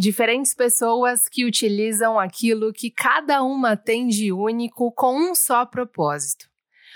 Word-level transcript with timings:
Diferentes 0.00 0.54
pessoas 0.54 1.28
que 1.28 1.44
utilizam 1.44 2.18
aquilo 2.18 2.72
que 2.72 2.90
cada 2.90 3.42
uma 3.42 3.76
tem 3.76 4.06
de 4.08 4.32
único 4.32 4.90
com 4.92 5.14
um 5.14 5.34
só 5.34 5.66
propósito. 5.66 6.48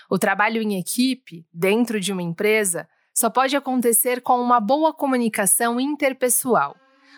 O 0.09 0.19
trabalho 0.19 0.63
em 0.63 0.79
equipe, 0.79 1.47
dentro 1.53 2.01
de 2.01 2.15
uma 2.15 2.23
empresa, 2.23 2.89
só 3.13 3.29
pode 3.29 3.55
acontecer 3.55 4.23
com 4.23 4.41
uma 4.41 4.59
boa 4.59 4.91
comunicação 4.91 5.79
interpessoal. 5.79 6.75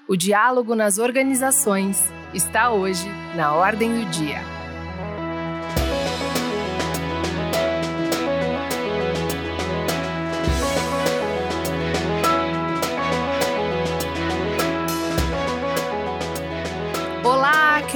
O 0.08 0.16
diálogo 0.16 0.74
nas 0.74 0.98
organizações 0.98 2.02
está 2.34 2.72
hoje 2.72 3.06
na 3.36 3.54
ordem 3.54 3.94
do 3.94 4.10
dia. 4.10 4.55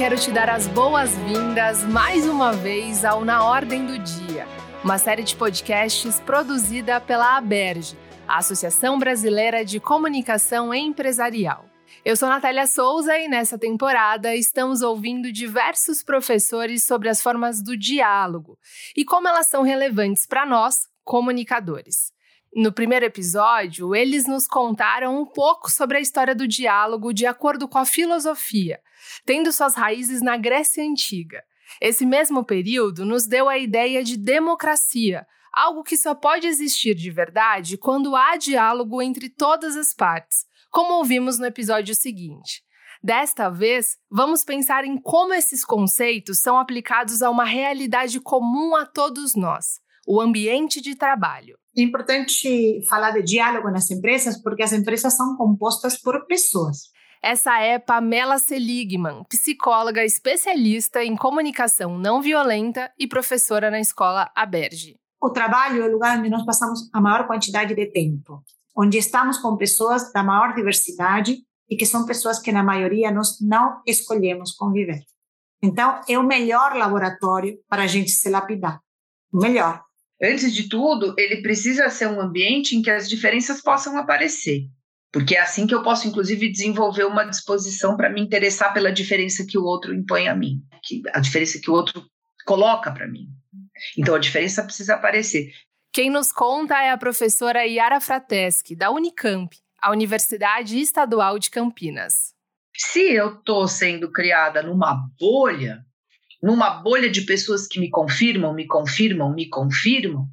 Quero 0.01 0.17
te 0.17 0.31
dar 0.31 0.49
as 0.49 0.65
boas-vindas 0.65 1.83
mais 1.83 2.27
uma 2.27 2.51
vez 2.53 3.05
ao 3.05 3.23
Na 3.23 3.45
Ordem 3.45 3.85
do 3.85 3.99
Dia, 3.99 4.47
uma 4.83 4.97
série 4.97 5.21
de 5.21 5.35
podcasts 5.35 6.19
produzida 6.21 6.99
pela 6.99 7.37
ABERGE, 7.37 7.95
a 8.27 8.39
Associação 8.39 8.97
Brasileira 8.97 9.63
de 9.63 9.79
Comunicação 9.79 10.73
Empresarial. 10.73 11.69
Eu 12.03 12.15
sou 12.15 12.27
Natália 12.27 12.65
Souza 12.65 13.15
e 13.19 13.27
nessa 13.27 13.59
temporada 13.59 14.35
estamos 14.35 14.81
ouvindo 14.81 15.31
diversos 15.31 16.01
professores 16.01 16.83
sobre 16.83 17.07
as 17.07 17.21
formas 17.21 17.61
do 17.61 17.77
diálogo 17.77 18.57
e 18.97 19.05
como 19.05 19.27
elas 19.27 19.45
são 19.45 19.61
relevantes 19.61 20.25
para 20.25 20.47
nós, 20.47 20.87
comunicadores. 21.03 22.11
No 22.53 22.73
primeiro 22.73 23.05
episódio, 23.05 23.95
eles 23.95 24.27
nos 24.27 24.45
contaram 24.45 25.21
um 25.21 25.25
pouco 25.25 25.71
sobre 25.71 25.97
a 25.97 26.01
história 26.01 26.35
do 26.35 26.45
diálogo 26.45 27.13
de 27.13 27.25
acordo 27.25 27.65
com 27.65 27.77
a 27.77 27.85
filosofia, 27.85 28.81
tendo 29.25 29.53
suas 29.53 29.73
raízes 29.73 30.21
na 30.21 30.35
Grécia 30.35 30.83
Antiga. 30.83 31.41
Esse 31.79 32.05
mesmo 32.05 32.43
período 32.43 33.05
nos 33.05 33.25
deu 33.25 33.47
a 33.47 33.57
ideia 33.57 34.03
de 34.03 34.17
democracia, 34.17 35.25
algo 35.53 35.81
que 35.81 35.95
só 35.95 36.13
pode 36.13 36.45
existir 36.45 36.93
de 36.93 37.09
verdade 37.09 37.77
quando 37.77 38.17
há 38.17 38.35
diálogo 38.35 39.01
entre 39.01 39.29
todas 39.29 39.77
as 39.77 39.93
partes, 39.93 40.45
como 40.69 40.95
ouvimos 40.95 41.39
no 41.39 41.45
episódio 41.45 41.95
seguinte. 41.95 42.63
Desta 43.01 43.49
vez, 43.49 43.97
vamos 44.09 44.43
pensar 44.43 44.83
em 44.83 44.97
como 44.97 45.33
esses 45.33 45.63
conceitos 45.63 46.39
são 46.39 46.59
aplicados 46.59 47.21
a 47.21 47.29
uma 47.29 47.45
realidade 47.45 48.19
comum 48.19 48.75
a 48.75 48.85
todos 48.85 49.35
nós, 49.35 49.79
o 50.05 50.19
ambiente 50.19 50.81
de 50.81 50.95
trabalho. 50.95 51.60
É 51.75 51.81
importante 51.81 52.81
falar 52.89 53.11
de 53.11 53.23
diálogo 53.23 53.69
nas 53.69 53.89
empresas 53.89 54.41
porque 54.41 54.63
as 54.63 54.73
empresas 54.73 55.15
são 55.15 55.37
compostas 55.37 55.99
por 55.99 56.25
pessoas. 56.25 56.89
Essa 57.23 57.59
é 57.59 57.77
Pamela 57.77 58.39
Seligman, 58.39 59.23
psicóloga 59.29 60.03
especialista 60.03 61.03
em 61.03 61.15
comunicação 61.15 61.97
não 61.97 62.19
violenta 62.19 62.91
e 62.97 63.07
professora 63.07 63.69
na 63.69 63.79
escola 63.79 64.31
Aberge. 64.35 64.97
O 65.21 65.29
trabalho 65.29 65.83
é 65.83 65.87
o 65.87 65.91
lugar 65.91 66.17
onde 66.17 66.29
nós 66.29 66.43
passamos 66.43 66.89
a 66.91 66.99
maior 66.99 67.27
quantidade 67.27 67.75
de 67.75 67.85
tempo, 67.85 68.43
onde 68.75 68.97
estamos 68.97 69.37
com 69.37 69.55
pessoas 69.55 70.11
da 70.11 70.23
maior 70.23 70.55
diversidade 70.55 71.37
e 71.69 71.75
que 71.77 71.85
são 71.85 72.07
pessoas 72.07 72.39
que, 72.39 72.51
na 72.51 72.63
maioria, 72.63 73.11
nós 73.11 73.39
não 73.39 73.81
escolhemos 73.85 74.53
conviver. 74.53 74.99
Então, 75.61 76.01
é 76.09 76.17
o 76.17 76.23
melhor 76.23 76.75
laboratório 76.75 77.59
para 77.69 77.83
a 77.83 77.87
gente 77.87 78.09
se 78.09 78.29
lapidar. 78.29 78.79
O 79.31 79.37
melhor. 79.37 79.83
Antes 80.23 80.53
de 80.53 80.69
tudo, 80.69 81.15
ele 81.17 81.41
precisa 81.41 81.89
ser 81.89 82.07
um 82.07 82.21
ambiente 82.21 82.75
em 82.75 82.81
que 82.81 82.91
as 82.91 83.09
diferenças 83.09 83.61
possam 83.61 83.97
aparecer. 83.97 84.67
Porque 85.11 85.35
é 85.35 85.41
assim 85.41 85.67
que 85.67 85.75
eu 85.75 85.83
posso, 85.83 86.07
inclusive, 86.07 86.51
desenvolver 86.51 87.05
uma 87.05 87.25
disposição 87.25 87.97
para 87.97 88.09
me 88.09 88.21
interessar 88.21 88.73
pela 88.73 88.91
diferença 88.91 89.45
que 89.45 89.57
o 89.57 89.63
outro 89.63 89.93
impõe 89.93 90.27
a 90.27 90.35
mim, 90.35 90.61
que 90.83 91.01
a 91.11 91.19
diferença 91.19 91.59
que 91.59 91.69
o 91.69 91.73
outro 91.73 92.05
coloca 92.45 92.91
para 92.91 93.07
mim. 93.07 93.27
Então 93.97 94.15
a 94.15 94.19
diferença 94.19 94.63
precisa 94.63 94.95
aparecer. 94.95 95.51
Quem 95.91 96.09
nos 96.09 96.31
conta 96.31 96.81
é 96.81 96.91
a 96.91 96.97
professora 96.97 97.65
Yara 97.65 97.99
Frateschi, 97.99 98.75
da 98.75 98.89
Unicamp, 98.91 99.57
a 99.81 99.91
Universidade 99.91 100.79
Estadual 100.79 101.37
de 101.37 101.49
Campinas. 101.49 102.33
Se 102.73 103.11
eu 103.13 103.35
estou 103.35 103.67
sendo 103.67 104.09
criada 104.09 104.63
numa 104.63 104.95
bolha, 105.19 105.85
numa 106.41 106.81
bolha 106.81 107.09
de 107.09 107.21
pessoas 107.21 107.67
que 107.67 107.79
me 107.79 107.89
confirmam, 107.89 108.53
me 108.53 108.65
confirmam, 108.65 109.33
me 109.33 109.47
confirmam, 109.47 110.27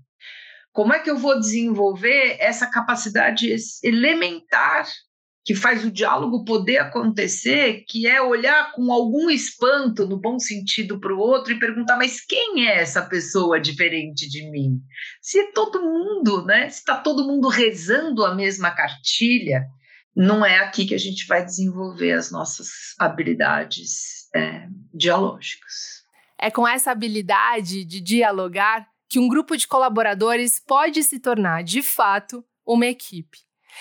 como 0.72 0.94
é 0.94 0.98
que 1.00 1.10
eu 1.10 1.18
vou 1.18 1.38
desenvolver 1.38 2.36
essa 2.38 2.66
capacidade 2.66 3.52
elementar 3.82 4.86
que 5.44 5.54
faz 5.54 5.82
o 5.82 5.90
diálogo 5.90 6.44
poder 6.44 6.76
acontecer, 6.76 7.82
que 7.88 8.06
é 8.06 8.20
olhar 8.20 8.70
com 8.72 8.92
algum 8.92 9.30
espanto, 9.30 10.06
no 10.06 10.20
bom 10.20 10.38
sentido, 10.38 11.00
para 11.00 11.14
o 11.14 11.18
outro 11.18 11.52
e 11.54 11.58
perguntar: 11.58 11.96
mas 11.96 12.20
quem 12.20 12.68
é 12.68 12.80
essa 12.80 13.00
pessoa 13.00 13.58
diferente 13.58 14.28
de 14.28 14.48
mim? 14.50 14.78
Se 15.22 15.40
é 15.40 15.50
todo 15.52 15.82
mundo, 15.82 16.44
né? 16.44 16.68
Se 16.68 16.80
está 16.80 16.98
todo 16.98 17.26
mundo 17.26 17.48
rezando 17.48 18.24
a 18.26 18.34
mesma 18.34 18.70
cartilha, 18.70 19.64
não 20.14 20.44
é 20.44 20.58
aqui 20.58 20.84
que 20.84 20.94
a 20.94 20.98
gente 20.98 21.26
vai 21.26 21.42
desenvolver 21.42 22.12
as 22.12 22.30
nossas 22.30 22.68
habilidades 22.98 24.28
é, 24.34 24.66
dialógicas. 24.92 25.97
É 26.38 26.50
com 26.50 26.66
essa 26.66 26.90
habilidade 26.90 27.84
de 27.84 28.00
dialogar 28.00 28.88
que 29.08 29.18
um 29.18 29.28
grupo 29.28 29.56
de 29.56 29.66
colaboradores 29.66 30.60
pode 30.60 31.02
se 31.02 31.18
tornar, 31.18 31.64
de 31.64 31.82
fato, 31.82 32.44
uma 32.66 32.86
equipe. 32.86 33.38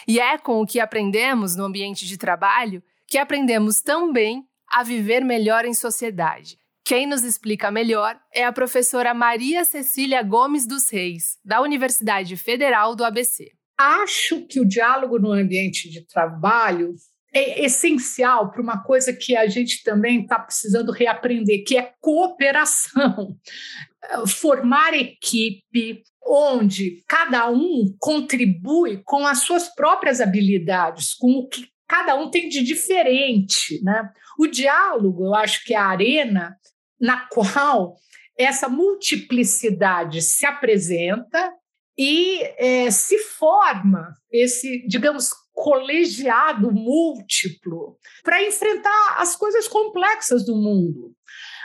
E 0.08 0.20
é 0.20 0.38
com 0.38 0.62
o 0.62 0.66
que 0.66 0.80
aprendemos 0.80 1.56
no 1.56 1.66
ambiente 1.66 2.06
de 2.06 2.18
trabalho 2.18 2.84
que 3.08 3.18
aprendemos 3.18 3.82
também 3.82 4.44
a 4.70 4.84
viver 4.84 5.24
melhor 5.24 5.66
em 5.66 5.74
sociedade. 5.74 6.58
Quem 6.84 7.06
nos 7.06 7.24
explica 7.24 7.70
melhor 7.70 8.18
é 8.34 8.46
a 8.46 8.54
professora 8.54 9.14
Maria 9.14 9.66
Cecília 9.66 10.24
Gomes 10.24 10.66
dos 10.66 10.90
Reis, 10.90 11.38
da 11.44 11.62
Universidade 11.62 12.38
Federal 12.38 12.96
do 12.96 13.04
ABC. 13.04 13.52
Acho 13.78 14.46
que 14.48 14.60
o 14.60 14.68
diálogo 14.68 15.20
no 15.20 15.32
ambiente 15.32 15.90
de 15.90 16.06
trabalho 16.08 16.96
é 17.38 17.66
essencial 17.66 18.52
para 18.52 18.62
uma 18.62 18.84
coisa 18.84 19.14
que 19.14 19.36
a 19.36 19.48
gente 19.48 19.84
também 19.84 20.22
está 20.22 20.40
precisando 20.40 20.92
reaprender, 20.92 21.64
que 21.66 21.78
é 21.78 21.94
cooperação. 22.02 23.38
Formar 24.28 24.94
equipe 24.94 26.02
onde 26.26 27.04
cada 27.08 27.50
um 27.50 27.96
contribui 28.00 29.02
com 29.04 29.26
as 29.26 29.40
suas 29.40 29.74
próprias 29.74 30.20
habilidades, 30.20 31.14
com 31.14 31.32
o 31.32 31.48
que 31.48 31.68
cada 31.88 32.16
um 32.16 32.30
tem 32.30 32.50
de 32.50 32.64
diferente. 32.64 33.82
Né? 33.84 34.10
O 34.38 34.48
diálogo, 34.48 35.26
eu 35.26 35.36
acho 35.36 35.64
que 35.64 35.74
é 35.74 35.78
a 35.78 35.88
arena 35.88 36.58
na 37.00 37.28
qual 37.28 37.96
essa 38.38 38.68
multiplicidade 38.68 40.22
se 40.22 40.46
apresenta 40.46 41.52
e 41.98 42.42
é, 42.58 42.92
se 42.92 43.18
forma 43.18 44.14
esse, 44.32 44.86
digamos, 44.88 45.32
colegiado 45.58 46.72
múltiplo 46.72 47.98
para 48.24 48.44
enfrentar 48.44 49.16
as 49.18 49.36
coisas 49.36 49.68
complexas 49.68 50.46
do 50.46 50.56
mundo. 50.56 51.16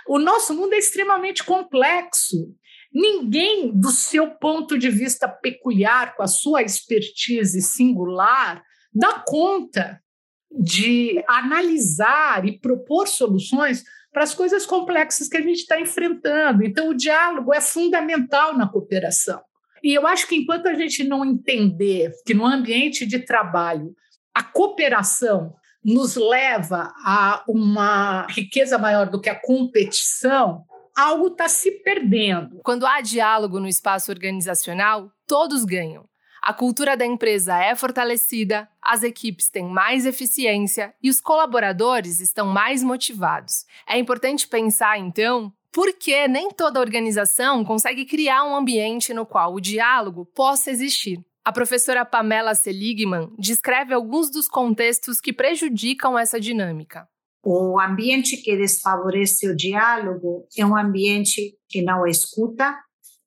O 0.09 0.19
nosso 0.19 0.55
mundo 0.55 0.73
é 0.73 0.79
extremamente 0.79 1.45
complexo. 1.45 2.57
Ninguém, 2.91 3.71
do 3.79 3.91
seu 3.91 4.31
ponto 4.31 4.79
de 4.79 4.89
vista 4.89 5.29
peculiar, 5.29 6.17
com 6.17 6.23
a 6.23 6.27
sua 6.27 6.63
expertise 6.63 7.61
singular, 7.61 8.63
dá 8.95 9.23
conta 9.27 10.03
de 10.51 11.23
analisar 11.29 12.47
e 12.47 12.59
propor 12.59 13.07
soluções 13.07 13.85
para 14.11 14.23
as 14.23 14.35
coisas 14.35 14.65
complexas 14.65 15.29
que 15.29 15.37
a 15.37 15.43
gente 15.43 15.61
está 15.61 15.79
enfrentando. 15.79 16.65
Então, 16.65 16.89
o 16.89 16.97
diálogo 16.97 17.53
é 17.53 17.61
fundamental 17.61 18.57
na 18.57 18.67
cooperação. 18.67 19.43
E 19.83 19.95
eu 19.95 20.07
acho 20.07 20.27
que 20.29 20.37
enquanto 20.37 20.67
a 20.67 20.75
gente 20.75 21.03
não 21.05 21.25
entender 21.25 22.13
que 22.25 22.35
no 22.35 22.47
ambiente 22.47 23.05
de 23.05 23.19
trabalho 23.19 23.95
a 24.35 24.43
cooperação 24.43 25.55
nos 25.85 26.15
leva 26.15 26.93
a 27.05 27.43
uma 27.49 28.27
riqueza 28.29 28.79
maior 28.79 29.11
do 29.11 29.21
que 29.21 29.29
a 29.29 29.39
competição, 29.39 30.65
algo 30.97 31.29
está 31.29 31.49
se 31.49 31.71
perdendo. 31.83 32.61
Quando 32.63 32.87
há 32.87 33.01
diálogo 33.01 33.59
no 33.59 33.69
espaço 33.69 34.13
organizacional, 34.13 35.11
todos 35.27 35.65
ganham. 35.65 36.09
A 36.41 36.53
cultura 36.53 36.97
da 36.97 37.07
empresa 37.07 37.57
é 37.57 37.75
fortalecida, 37.77 38.69
as 38.83 39.05
equipes 39.05 39.49
têm 39.49 39.65
mais 39.65 40.05
eficiência 40.05 40.93
e 41.01 41.09
os 41.09 41.21
colaboradores 41.21 42.19
estão 42.19 42.49
mais 42.49 42.83
motivados. 42.83 43.65
É 43.89 43.97
importante 43.97 44.49
pensar, 44.49 44.99
então, 44.99 45.53
porque 45.73 46.29
nem 46.29 46.51
toda 46.51 46.81
organização 46.81 47.65
consegue 47.65 48.05
criar 48.05 48.45
um 48.45 48.55
ambiente 48.55 49.15
no 49.15 49.25
qual 49.25 49.55
o 49.55 49.61
diálogo 49.61 50.27
possa 50.27 50.71
existir. 50.71 51.19
A 51.45 51.51
professora 51.51 52.05
Pamela 52.05 52.55
Seligman 52.55 53.35
descreve 53.39 53.93
alguns 53.93 54.31
dos 54.31 54.47
contextos 54.47 55.21
que 55.21 55.33
prejudicam 55.33 56.17
essa 56.17 56.39
dinâmica. 56.39 57.09
O 57.45 57.81
ambiente 57.81 58.37
que 58.37 58.57
desfavorece 58.57 59.49
o 59.49 59.57
diálogo 59.57 60.47
é 60.57 60.65
um 60.65 60.77
ambiente 60.77 61.57
que 61.69 61.83
não 61.83 62.07
escuta, 62.07 62.79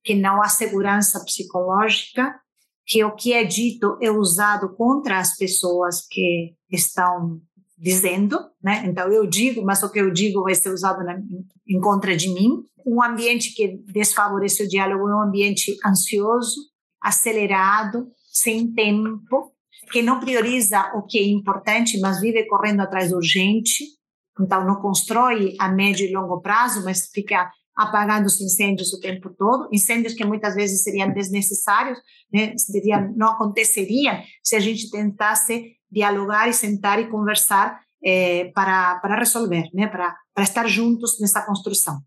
que 0.01 0.15
não 0.15 0.41
há 0.41 0.47
segurança 0.47 1.21
psicológica, 1.25 2.33
que 2.87 3.03
o 3.03 3.13
que 3.13 3.33
é 3.33 3.43
dito 3.43 3.97
é 4.01 4.09
usado 4.09 4.73
contra 4.75 5.19
as 5.19 5.35
pessoas 5.35 6.07
que 6.09 6.53
estão 6.71 7.41
dizendo, 7.77 8.39
né? 8.63 8.83
Então 8.85 9.11
eu 9.11 9.27
digo, 9.27 9.63
mas 9.63 9.83
o 9.83 9.91
que 9.91 9.99
eu 9.99 10.11
digo 10.11 10.43
vai 10.43 10.55
ser 10.55 10.69
usado 10.69 11.03
na, 11.03 11.19
em 11.67 11.79
contra 11.79 12.15
de 12.15 12.29
mim. 12.29 12.63
Um 12.85 13.03
ambiente 13.03 13.53
que 13.53 13.79
desfavorece 13.91 14.63
o 14.63 14.67
diálogo 14.67 15.09
é 15.09 15.15
um 15.15 15.21
ambiente 15.21 15.75
ansioso, 15.85 16.55
acelerado, 17.01 18.07
sem 18.31 18.73
tempo, 18.73 19.51
que 19.91 20.01
não 20.01 20.19
prioriza 20.19 20.91
o 20.95 21.03
que 21.03 21.17
é 21.17 21.27
importante, 21.27 21.99
mas 21.99 22.19
vive 22.19 22.45
correndo 22.47 22.81
atrás 22.81 23.09
do 23.09 23.17
urgente. 23.17 23.83
Então 24.39 24.65
não 24.65 24.75
constrói 24.75 25.55
a 25.59 25.67
médio 25.69 26.07
e 26.07 26.13
longo 26.13 26.41
prazo, 26.41 26.83
mas 26.83 27.09
fica 27.13 27.49
apagando 27.75 28.25
os 28.25 28.39
incêndios 28.39 28.93
o 28.93 28.99
tempo 28.99 29.29
todo, 29.37 29.67
incêndios 29.71 30.13
que 30.13 30.23
muitas 30.23 30.55
vezes 30.55 30.81
seriam 30.81 31.13
desnecessários, 31.13 31.99
né? 32.31 32.53
Não 33.15 33.31
aconteceriam 33.31 34.17
se 34.41 34.55
a 34.55 34.59
gente 34.59 34.89
tentasse 34.89 35.75
dialogar 35.95 36.49
e 36.49 36.53
sentar 36.53 36.99
e 36.99 37.09
conversar 37.09 37.79
é, 38.03 38.51
para, 38.53 38.99
para 38.99 39.17
resolver, 39.17 39.69
né? 39.73 39.87
para, 39.87 40.13
para 40.33 40.43
estar 40.43 40.67
juntos 40.67 41.19
nessa 41.21 41.41
construção. 41.45 41.99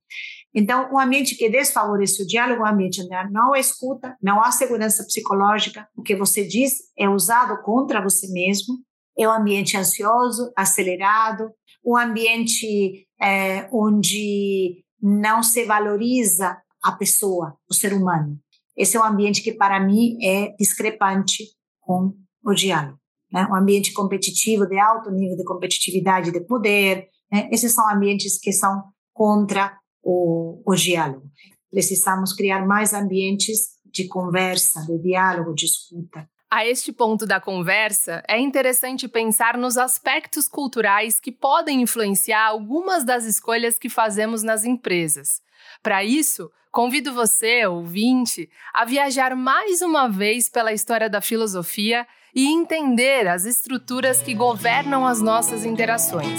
Então, 0.55 0.90
um 0.93 0.99
ambiente 0.99 1.37
que 1.37 1.49
desfavorece 1.49 2.23
o 2.23 2.26
diálogo, 2.26 2.62
um 2.62 2.67
ambiente 2.67 3.00
onde 3.02 3.31
não 3.31 3.55
escuta, 3.55 4.17
não 4.23 4.43
há 4.43 4.50
segurança 4.50 5.05
psicológica, 5.05 5.88
o 5.96 6.02
que 6.02 6.14
você 6.14 6.46
diz 6.46 6.73
é 6.96 7.08
usado 7.08 7.62
contra 7.62 8.02
você 8.02 8.29
mesmo, 8.29 8.76
é 9.19 9.26
um 9.26 9.32
ambiente 9.32 9.76
ansioso, 9.76 10.52
acelerado, 10.56 11.50
um 11.85 11.96
ambiente 11.96 13.06
é, 13.20 13.69
onde 13.73 14.85
não 15.00 15.43
se 15.43 15.64
valoriza 15.64 16.56
a 16.82 16.93
pessoa, 16.93 17.56
o 17.69 17.75
ser 17.75 17.93
humano. 17.93 18.38
Esse 18.76 18.96
é 18.96 19.00
um 19.00 19.05
ambiente 19.05 19.43
que, 19.43 19.52
para 19.52 19.81
mim, 19.81 20.17
é 20.25 20.55
discrepante 20.56 21.44
com 21.81 22.14
o 22.44 22.55
diálogo. 22.55 22.98
Né? 23.33 23.47
Um 23.51 23.55
ambiente 23.55 23.93
competitivo, 23.93 24.67
de 24.67 24.79
alto 24.79 25.11
nível 25.11 25.37
de 25.37 25.45
competitividade, 25.45 26.33
de 26.33 26.41
poder. 26.41 27.09
Né? 27.31 27.49
Esses 27.53 27.75
são 27.75 27.89
ambientes 27.91 28.39
que 28.39 28.53
são 28.53 28.85
contra 29.13 29.77
o, 30.03 30.63
o 30.65 30.75
diálogo. 30.75 31.29
Precisamos 31.71 32.33
criar 32.33 32.67
mais 32.67 32.95
ambientes 32.95 33.79
de 33.85 34.07
conversa, 34.07 34.81
de 34.87 34.99
diálogo, 34.99 35.55
de 35.55 35.67
escuta. 35.67 36.29
A 36.51 36.67
este 36.67 36.93
ponto 36.93 37.27
da 37.27 37.39
conversa, 37.39 38.23
é 38.27 38.39
interessante 38.39 39.07
pensar 39.07 39.59
nos 39.59 39.77
aspectos 39.77 40.49
culturais 40.49 41.21
que 41.21 41.31
podem 41.31 41.83
influenciar 41.83 42.47
algumas 42.47 43.05
das 43.05 43.25
escolhas 43.25 43.79
que 43.79 43.91
fazemos 43.91 44.43
nas 44.43 44.65
empresas. 44.65 45.43
Para 45.83 46.03
isso, 46.03 46.51
convido 46.71 47.13
você, 47.13 47.67
ouvinte, 47.67 48.49
a 48.73 48.87
viajar 48.87 49.37
mais 49.37 49.83
uma 49.83 50.09
vez 50.09 50.49
pela 50.49 50.73
história 50.73 51.11
da 51.11 51.21
filosofia 51.21 52.07
e 52.38 52.46
entender 52.46 53.26
as 53.26 53.44
estruturas 53.44 54.23
que 54.23 54.32
governam 54.32 55.05
as 55.05 55.20
nossas 55.20 55.64
interações. 55.64 56.38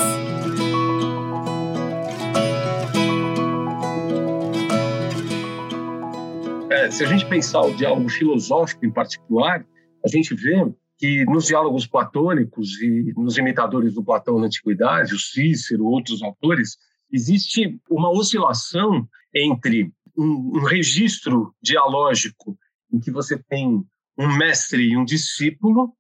É, 6.72 6.90
se 6.90 7.04
a 7.04 7.06
gente 7.06 7.26
pensar 7.26 7.64
o 7.64 7.76
diálogo 7.76 8.08
filosófico 8.08 8.86
em 8.86 8.94
particular, 8.94 9.66
a 10.02 10.08
gente 10.08 10.34
vê 10.34 10.74
que 10.98 11.26
nos 11.26 11.48
diálogos 11.48 11.86
platônicos 11.86 12.82
e 12.82 13.12
nos 13.18 13.38
imitadores 13.38 13.94
do 13.94 14.02
Platão 14.02 14.40
na 14.40 14.46
Antiguidade, 14.46 15.14
o 15.14 15.20
Cícero, 15.20 15.84
outros 15.84 16.24
autores, 16.24 16.78
existe 17.12 17.78
uma 17.90 18.10
oscilação 18.10 19.06
entre 19.36 19.92
um, 20.18 20.54
um 20.56 20.64
registro 20.64 21.54
dialógico 21.62 22.58
em 22.90 23.02
que 23.02 23.12
você 23.12 23.38
tem 23.38 23.84
um 24.20 24.36
mestre 24.36 24.84
e 24.84 24.98
um 24.98 25.06
discípulo. 25.06 25.94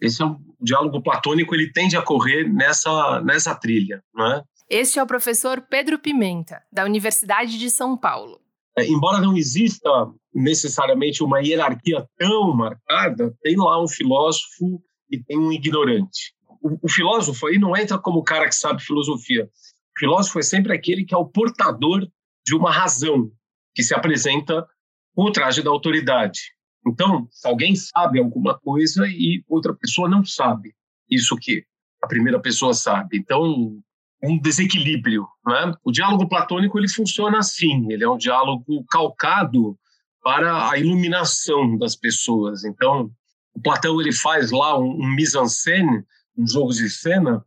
Esse 0.00 0.22
é 0.22 0.26
um 0.26 0.38
diálogo 0.60 1.02
platônico, 1.02 1.54
ele 1.54 1.72
tende 1.72 1.96
a 1.96 2.02
correr 2.02 2.44
nessa 2.44 3.20
nessa 3.22 3.54
trilha, 3.54 4.02
né? 4.14 4.42
Este 4.70 4.98
é 4.98 5.02
o 5.02 5.06
professor 5.06 5.60
Pedro 5.60 5.98
Pimenta, 5.98 6.62
da 6.72 6.84
Universidade 6.84 7.58
de 7.58 7.70
São 7.70 7.96
Paulo. 7.96 8.40
É, 8.76 8.86
embora 8.86 9.20
não 9.20 9.36
exista 9.36 9.88
necessariamente 10.34 11.22
uma 11.22 11.40
hierarquia 11.40 12.08
tão 12.18 12.54
marcada, 12.54 13.34
tem 13.42 13.56
lá 13.56 13.82
um 13.82 13.86
filósofo 13.86 14.82
e 15.10 15.22
tem 15.22 15.38
um 15.38 15.52
ignorante. 15.52 16.34
O, 16.60 16.78
o 16.82 16.88
filósofo 16.88 17.46
aí 17.46 17.58
não 17.58 17.76
entra 17.76 17.98
como 17.98 18.18
o 18.18 18.24
cara 18.24 18.48
que 18.48 18.54
sabe 18.54 18.82
filosofia. 18.82 19.44
O 19.44 19.98
filósofo 19.98 20.38
é 20.38 20.42
sempre 20.42 20.74
aquele 20.74 21.04
que 21.04 21.14
é 21.14 21.18
o 21.18 21.28
portador 21.28 22.08
de 22.44 22.54
uma 22.56 22.72
razão 22.72 23.30
que 23.74 23.82
se 23.82 23.94
apresenta 23.94 24.66
com 25.14 25.24
o 25.24 25.32
traje 25.32 25.62
da 25.62 25.70
autoridade. 25.70 26.53
Então, 26.86 27.28
alguém 27.44 27.74
sabe 27.74 28.18
alguma 28.18 28.58
coisa 28.58 29.06
e 29.06 29.42
outra 29.48 29.74
pessoa 29.74 30.08
não 30.08 30.24
sabe 30.24 30.74
isso 31.10 31.36
que 31.36 31.64
a 32.02 32.06
primeira 32.06 32.40
pessoa 32.40 32.74
sabe. 32.74 33.16
Então, 33.18 33.78
um 34.22 34.38
desequilíbrio. 34.38 35.26
Né? 35.46 35.74
O 35.84 35.92
diálogo 35.92 36.28
platônico 36.28 36.78
ele 36.78 36.88
funciona 36.88 37.38
assim, 37.38 37.90
ele 37.90 38.04
é 38.04 38.08
um 38.08 38.16
diálogo 38.16 38.84
calcado 38.90 39.78
para 40.22 40.70
a 40.70 40.78
iluminação 40.78 41.76
das 41.76 41.94
pessoas. 41.94 42.64
Então, 42.64 43.10
o 43.54 43.60
Platão 43.60 44.00
ele 44.00 44.12
faz 44.12 44.50
lá 44.50 44.78
um, 44.78 45.02
um 45.02 45.14
mise-en-scène, 45.14 46.02
um 46.36 46.46
jogo 46.46 46.72
de 46.72 46.88
cena, 46.90 47.44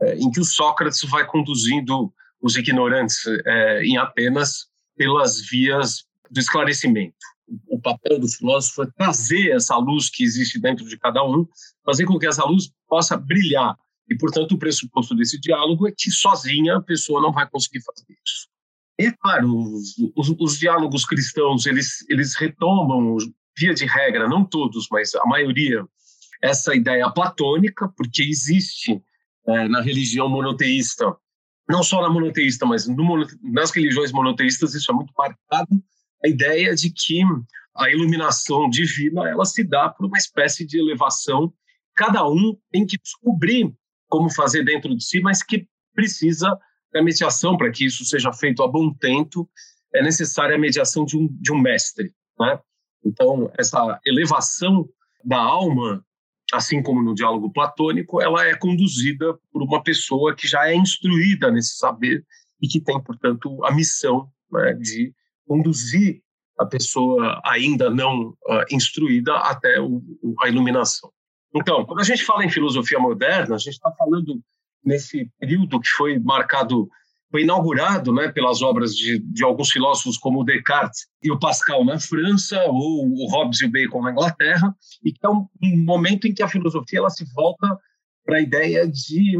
é, 0.00 0.14
em 0.16 0.30
que 0.30 0.40
o 0.40 0.44
Sócrates 0.44 1.00
vai 1.08 1.26
conduzindo 1.26 2.12
os 2.40 2.56
ignorantes 2.56 3.26
é, 3.46 3.82
em 3.82 3.96
Atenas 3.96 4.68
pelas 4.96 5.40
vias 5.40 6.04
do 6.30 6.40
esclarecimento. 6.40 7.16
O 7.66 7.80
papel 7.80 8.18
do 8.18 8.28
filósofo 8.28 8.82
é 8.82 8.90
trazer 8.96 9.52
essa 9.52 9.76
luz 9.76 10.10
que 10.10 10.22
existe 10.22 10.60
dentro 10.60 10.84
de 10.86 10.98
cada 10.98 11.24
um, 11.24 11.46
fazer 11.84 12.04
com 12.04 12.18
que 12.18 12.26
essa 12.26 12.44
luz 12.44 12.70
possa 12.86 13.16
brilhar 13.16 13.76
e, 14.10 14.16
portanto, 14.16 14.52
o 14.52 14.58
pressuposto 14.58 15.14
desse 15.14 15.38
diálogo 15.38 15.86
é 15.86 15.92
que 15.96 16.10
sozinha 16.10 16.76
a 16.76 16.82
pessoa 16.82 17.20
não 17.20 17.32
vai 17.32 17.48
conseguir 17.48 17.82
fazer 17.82 18.06
isso. 18.24 18.48
E, 18.98 19.12
claro, 19.12 19.54
os, 19.54 19.94
os, 20.16 20.34
os 20.40 20.58
diálogos 20.58 21.04
cristãos, 21.04 21.66
eles, 21.66 22.04
eles 22.08 22.34
retomam, 22.34 23.16
via 23.56 23.74
de 23.74 23.84
regra, 23.84 24.28
não 24.28 24.44
todos, 24.44 24.88
mas 24.90 25.14
a 25.14 25.26
maioria, 25.26 25.84
essa 26.42 26.74
ideia 26.74 27.08
platônica, 27.10 27.88
porque 27.96 28.22
existe 28.22 29.00
é, 29.46 29.68
na 29.68 29.82
religião 29.82 30.28
monoteísta, 30.28 31.14
não 31.68 31.82
só 31.82 32.00
na 32.00 32.08
monoteísta, 32.08 32.64
mas 32.64 32.88
no, 32.88 33.26
nas 33.42 33.70
religiões 33.70 34.10
monoteístas, 34.10 34.74
isso 34.74 34.90
é 34.90 34.94
muito 34.94 35.12
marcado, 35.16 35.68
a 36.24 36.28
ideia 36.28 36.74
de 36.74 36.90
que 36.90 37.22
a 37.76 37.90
iluminação 37.90 38.68
divina 38.68 39.28
ela 39.28 39.44
se 39.44 39.62
dá 39.62 39.88
por 39.88 40.06
uma 40.06 40.18
espécie 40.18 40.66
de 40.66 40.78
elevação. 40.78 41.52
Cada 41.94 42.28
um 42.28 42.56
tem 42.70 42.84
que 42.84 42.98
descobrir 42.98 43.72
como 44.08 44.30
fazer 44.30 44.64
dentro 44.64 44.94
de 44.96 45.04
si, 45.04 45.20
mas 45.20 45.42
que 45.42 45.68
precisa 45.94 46.58
da 46.92 47.02
mediação 47.02 47.56
para 47.56 47.70
que 47.70 47.84
isso 47.84 48.04
seja 48.04 48.32
feito 48.32 48.62
a 48.62 48.68
bom 48.68 48.92
tempo. 48.92 49.48
É 49.94 50.02
necessária 50.02 50.56
a 50.56 50.58
mediação 50.58 51.04
de 51.04 51.16
um, 51.16 51.28
de 51.40 51.52
um 51.52 51.58
mestre. 51.58 52.12
Né? 52.38 52.58
Então, 53.04 53.50
essa 53.56 54.00
elevação 54.04 54.88
da 55.24 55.38
alma, 55.38 56.04
assim 56.52 56.82
como 56.82 57.02
no 57.02 57.14
diálogo 57.14 57.52
platônico, 57.52 58.20
ela 58.20 58.44
é 58.44 58.56
conduzida 58.56 59.38
por 59.52 59.62
uma 59.62 59.82
pessoa 59.82 60.34
que 60.34 60.48
já 60.48 60.68
é 60.68 60.74
instruída 60.74 61.50
nesse 61.50 61.76
saber 61.76 62.24
e 62.60 62.66
que 62.66 62.80
tem, 62.80 63.00
portanto, 63.02 63.64
a 63.64 63.72
missão 63.72 64.28
né, 64.50 64.74
de 64.74 65.14
conduzir 65.48 66.20
a 66.58 66.66
pessoa 66.66 67.40
ainda 67.44 67.88
não 67.88 68.28
uh, 68.28 68.64
instruída 68.70 69.34
até 69.38 69.80
o, 69.80 70.02
a 70.42 70.48
iluminação. 70.48 71.10
Então, 71.54 71.84
quando 71.86 72.00
a 72.00 72.04
gente 72.04 72.24
fala 72.24 72.44
em 72.44 72.50
filosofia 72.50 72.98
moderna, 72.98 73.54
a 73.54 73.58
gente 73.58 73.74
está 73.74 73.90
falando 73.92 74.40
nesse 74.84 75.30
período 75.38 75.80
que 75.80 75.88
foi 75.88 76.18
marcado, 76.18 76.88
foi 77.30 77.42
inaugurado 77.42 78.12
né, 78.12 78.28
pelas 78.28 78.60
obras 78.60 78.94
de, 78.94 79.18
de 79.18 79.44
alguns 79.44 79.70
filósofos 79.70 80.18
como 80.18 80.44
Descartes 80.44 81.06
e 81.22 81.30
o 81.30 81.38
Pascal 81.38 81.84
na 81.84 81.98
França, 81.98 82.62
ou 82.66 83.06
o 83.06 83.26
Hobbes 83.30 83.60
e 83.60 83.66
o 83.66 83.70
Bacon 83.70 84.02
na 84.02 84.12
Inglaterra, 84.12 84.74
e 85.04 85.12
que 85.12 85.24
é 85.24 85.28
um, 85.28 85.46
um 85.62 85.84
momento 85.84 86.26
em 86.26 86.34
que 86.34 86.42
a 86.42 86.48
filosofia 86.48 86.98
ela 86.98 87.10
se 87.10 87.24
volta 87.34 87.78
para 88.24 88.36
a 88.36 88.42
ideia 88.42 88.86
de 88.86 89.38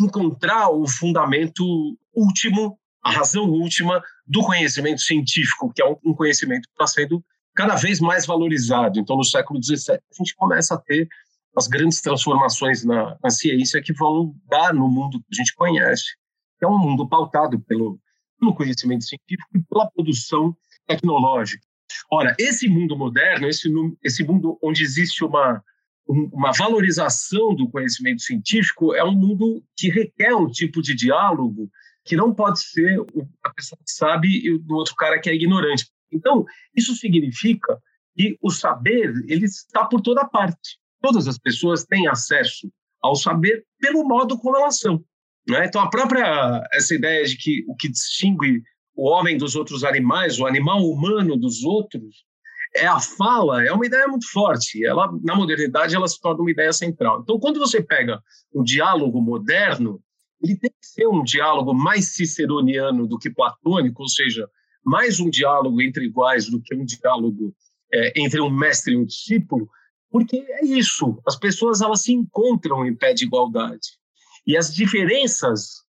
encontrar 0.00 0.70
o 0.70 0.86
fundamento 0.86 1.64
último, 2.14 2.78
a 3.02 3.10
razão 3.12 3.44
última 3.44 4.02
do 4.26 4.42
conhecimento 4.42 5.00
científico, 5.00 5.72
que 5.74 5.82
é 5.82 5.86
um 5.86 6.14
conhecimento 6.14 6.62
que 6.62 6.72
está 6.72 6.86
sendo 6.86 7.24
cada 7.54 7.74
vez 7.74 8.00
mais 8.00 8.26
valorizado. 8.26 8.98
Então, 8.98 9.16
no 9.16 9.24
século 9.24 9.62
XVII, 9.62 9.96
a 9.96 10.14
gente 10.16 10.34
começa 10.36 10.74
a 10.74 10.78
ter 10.78 11.08
as 11.56 11.66
grandes 11.66 12.00
transformações 12.00 12.84
na, 12.84 13.16
na, 13.22 13.30
ciência 13.30 13.82
que 13.82 13.92
vão 13.92 14.34
dar 14.48 14.72
no 14.72 14.88
mundo 14.88 15.18
que 15.18 15.26
a 15.32 15.36
gente 15.36 15.54
conhece, 15.54 16.04
que 16.58 16.64
é 16.64 16.68
um 16.68 16.78
mundo 16.78 17.08
pautado 17.08 17.58
pelo, 17.60 17.98
pelo 18.38 18.54
conhecimento 18.54 19.04
científico 19.04 19.48
e 19.56 19.62
pela 19.64 19.90
produção 19.90 20.56
tecnológica. 20.86 21.66
Ora, 22.12 22.34
esse 22.38 22.68
mundo 22.68 22.96
moderno, 22.96 23.48
esse, 23.48 23.68
esse 24.04 24.22
mundo 24.22 24.58
onde 24.62 24.82
existe 24.82 25.24
uma, 25.24 25.62
uma 26.06 26.52
valorização 26.52 27.54
do 27.54 27.68
conhecimento 27.68 28.22
científico, 28.22 28.94
é 28.94 29.02
um 29.02 29.14
mundo 29.14 29.62
que 29.76 29.90
requer 29.90 30.34
um 30.34 30.48
tipo 30.48 30.80
de 30.80 30.94
diálogo 30.94 31.68
que 32.08 32.16
não 32.16 32.34
pode 32.34 32.60
ser 32.60 32.98
a 33.44 33.50
pessoa 33.50 33.78
que 33.84 33.92
sabe 33.92 34.28
e 34.28 34.50
o 34.54 34.74
outro 34.74 34.94
cara 34.94 35.20
que 35.20 35.28
é 35.28 35.34
ignorante. 35.34 35.86
Então, 36.10 36.46
isso 36.74 36.96
significa 36.96 37.78
que 38.16 38.38
o 38.40 38.50
saber 38.50 39.12
ele 39.28 39.44
está 39.44 39.84
por 39.84 40.00
toda 40.00 40.24
parte. 40.24 40.78
Todas 41.02 41.28
as 41.28 41.36
pessoas 41.38 41.84
têm 41.84 42.08
acesso 42.08 42.72
ao 43.02 43.14
saber 43.14 43.64
pelo 43.78 44.08
modo 44.08 44.38
como 44.38 44.56
elas 44.56 44.78
são. 44.78 45.04
Né? 45.46 45.66
Então, 45.66 45.82
a 45.82 45.90
própria 45.90 46.66
essa 46.72 46.94
ideia 46.94 47.24
de 47.26 47.36
que 47.36 47.62
o 47.68 47.76
que 47.76 47.90
distingue 47.90 48.62
o 48.96 49.06
homem 49.06 49.36
dos 49.36 49.54
outros 49.54 49.84
animais, 49.84 50.40
o 50.40 50.46
animal 50.46 50.82
humano 50.82 51.36
dos 51.36 51.62
outros, 51.62 52.24
é 52.74 52.86
a 52.86 52.98
fala, 52.98 53.64
é 53.64 53.70
uma 53.70 53.86
ideia 53.86 54.08
muito 54.08 54.30
forte. 54.30 54.84
Ela, 54.84 55.12
na 55.22 55.36
modernidade, 55.36 55.94
ela 55.94 56.08
se 56.08 56.18
torna 56.18 56.40
uma 56.40 56.50
ideia 56.50 56.72
central. 56.72 57.20
Então, 57.20 57.38
quando 57.38 57.60
você 57.60 57.82
pega 57.82 58.20
um 58.52 58.62
diálogo 58.62 59.20
moderno, 59.20 60.02
ele 60.40 60.56
tem 60.56 60.70
que 60.70 60.86
ser 60.86 61.06
um 61.06 61.22
diálogo 61.22 61.74
mais 61.74 62.14
ciceroniano 62.14 63.06
do 63.06 63.18
que 63.18 63.30
platônico, 63.30 64.02
ou 64.02 64.08
seja, 64.08 64.48
mais 64.84 65.20
um 65.20 65.28
diálogo 65.28 65.80
entre 65.82 66.06
iguais 66.06 66.48
do 66.48 66.60
que 66.60 66.74
um 66.74 66.84
diálogo 66.84 67.54
é, 67.92 68.20
entre 68.20 68.40
um 68.40 68.50
mestre 68.50 68.94
e 68.94 68.96
um 68.96 69.04
discípulo, 69.04 69.68
porque 70.10 70.36
é 70.36 70.64
isso, 70.64 71.20
as 71.26 71.36
pessoas 71.36 71.80
elas 71.80 72.02
se 72.02 72.12
encontram 72.12 72.86
em 72.86 72.94
pé 72.94 73.12
de 73.12 73.24
igualdade. 73.24 73.98
E 74.46 74.56
as 74.56 74.74
diferenças 74.74 75.82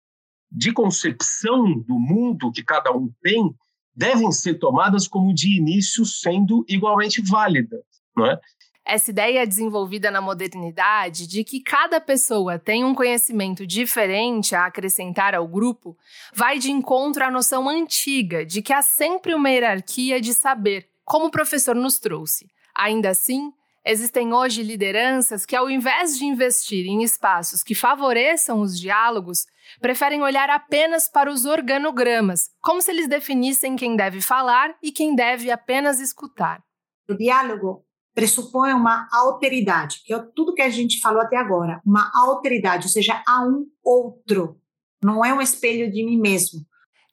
de 0.51 0.74
concepção 0.74 1.79
do 1.82 2.00
mundo 2.00 2.51
que 2.51 2.63
cada 2.63 2.91
um 2.91 3.10
tem 3.22 3.53
devem 3.96 4.32
ser 4.32 4.56
tomadas 4.56 5.08
como 5.08 5.34
de 5.34 5.58
início 5.58 6.06
sendo 6.06 6.65
igualmente 6.68 7.22
válidas, 7.22 7.84
não 8.15 8.25
é? 8.25 8.39
Essa 8.86 9.12
ideia 9.12 9.45
desenvolvida 9.45 10.09
na 10.09 10.19
modernidade 10.19 11.27
de 11.27 11.43
que 11.43 11.62
cada 11.62 12.01
pessoa 12.01 12.57
tem 12.57 12.83
um 12.83 12.95
conhecimento 12.95 13.65
diferente 13.67 14.55
a 14.55 14.65
acrescentar 14.65 15.36
ao 15.36 15.48
grupo 15.48 15.95
vai 16.33 16.57
de 16.57 16.71
encontro 16.71 17.24
à 17.24 17.29
noção 17.29 17.69
antiga 17.69 18.45
de 18.45 18.62
que 18.62 18.74
há 18.74 18.81
sempre 18.81 19.36
uma 19.36 19.50
hierarquia 19.50 20.19
de 20.19 20.33
saber, 20.33 20.88
como 21.05 21.27
o 21.27 21.31
professor 21.31 21.75
nos 21.75 22.00
trouxe. 22.00 22.48
Ainda 22.75 23.09
assim, 23.09 23.51
Existem 23.86 24.33
hoje 24.33 24.62
lideranças 24.62 25.45
que, 25.45 25.55
ao 25.55 25.69
invés 25.69 26.17
de 26.17 26.25
investir 26.25 26.86
em 26.86 27.01
espaços 27.01 27.63
que 27.63 27.74
favoreçam 27.74 28.59
os 28.59 28.79
diálogos, 28.79 29.45
preferem 29.79 30.21
olhar 30.21 30.50
apenas 30.50 31.09
para 31.09 31.31
os 31.31 31.45
organogramas, 31.45 32.51
como 32.62 32.81
se 32.81 32.91
eles 32.91 33.07
definissem 33.07 33.75
quem 33.75 33.95
deve 33.95 34.21
falar 34.21 34.75
e 34.83 34.91
quem 34.91 35.15
deve 35.15 35.50
apenas 35.50 36.00
escutar. 36.00 36.62
O 37.09 37.15
diálogo 37.15 37.83
pressupõe 38.19 38.73
uma 38.73 39.07
alteridade, 39.13 40.01
que 40.03 40.13
é 40.13 40.19
tudo 40.35 40.53
que 40.53 40.61
a 40.61 40.69
gente 40.69 40.99
falou 40.99 41.21
até 41.21 41.38
agora, 41.38 41.81
uma 41.85 42.11
alteridade, 42.13 42.85
ou 42.88 42.91
seja, 42.91 43.23
há 43.25 43.45
um 43.45 43.65
outro, 43.81 44.59
não 45.01 45.23
é 45.23 45.33
um 45.33 45.39
espelho 45.39 45.89
de 45.89 46.05
mim 46.05 46.19
mesmo. 46.19 46.59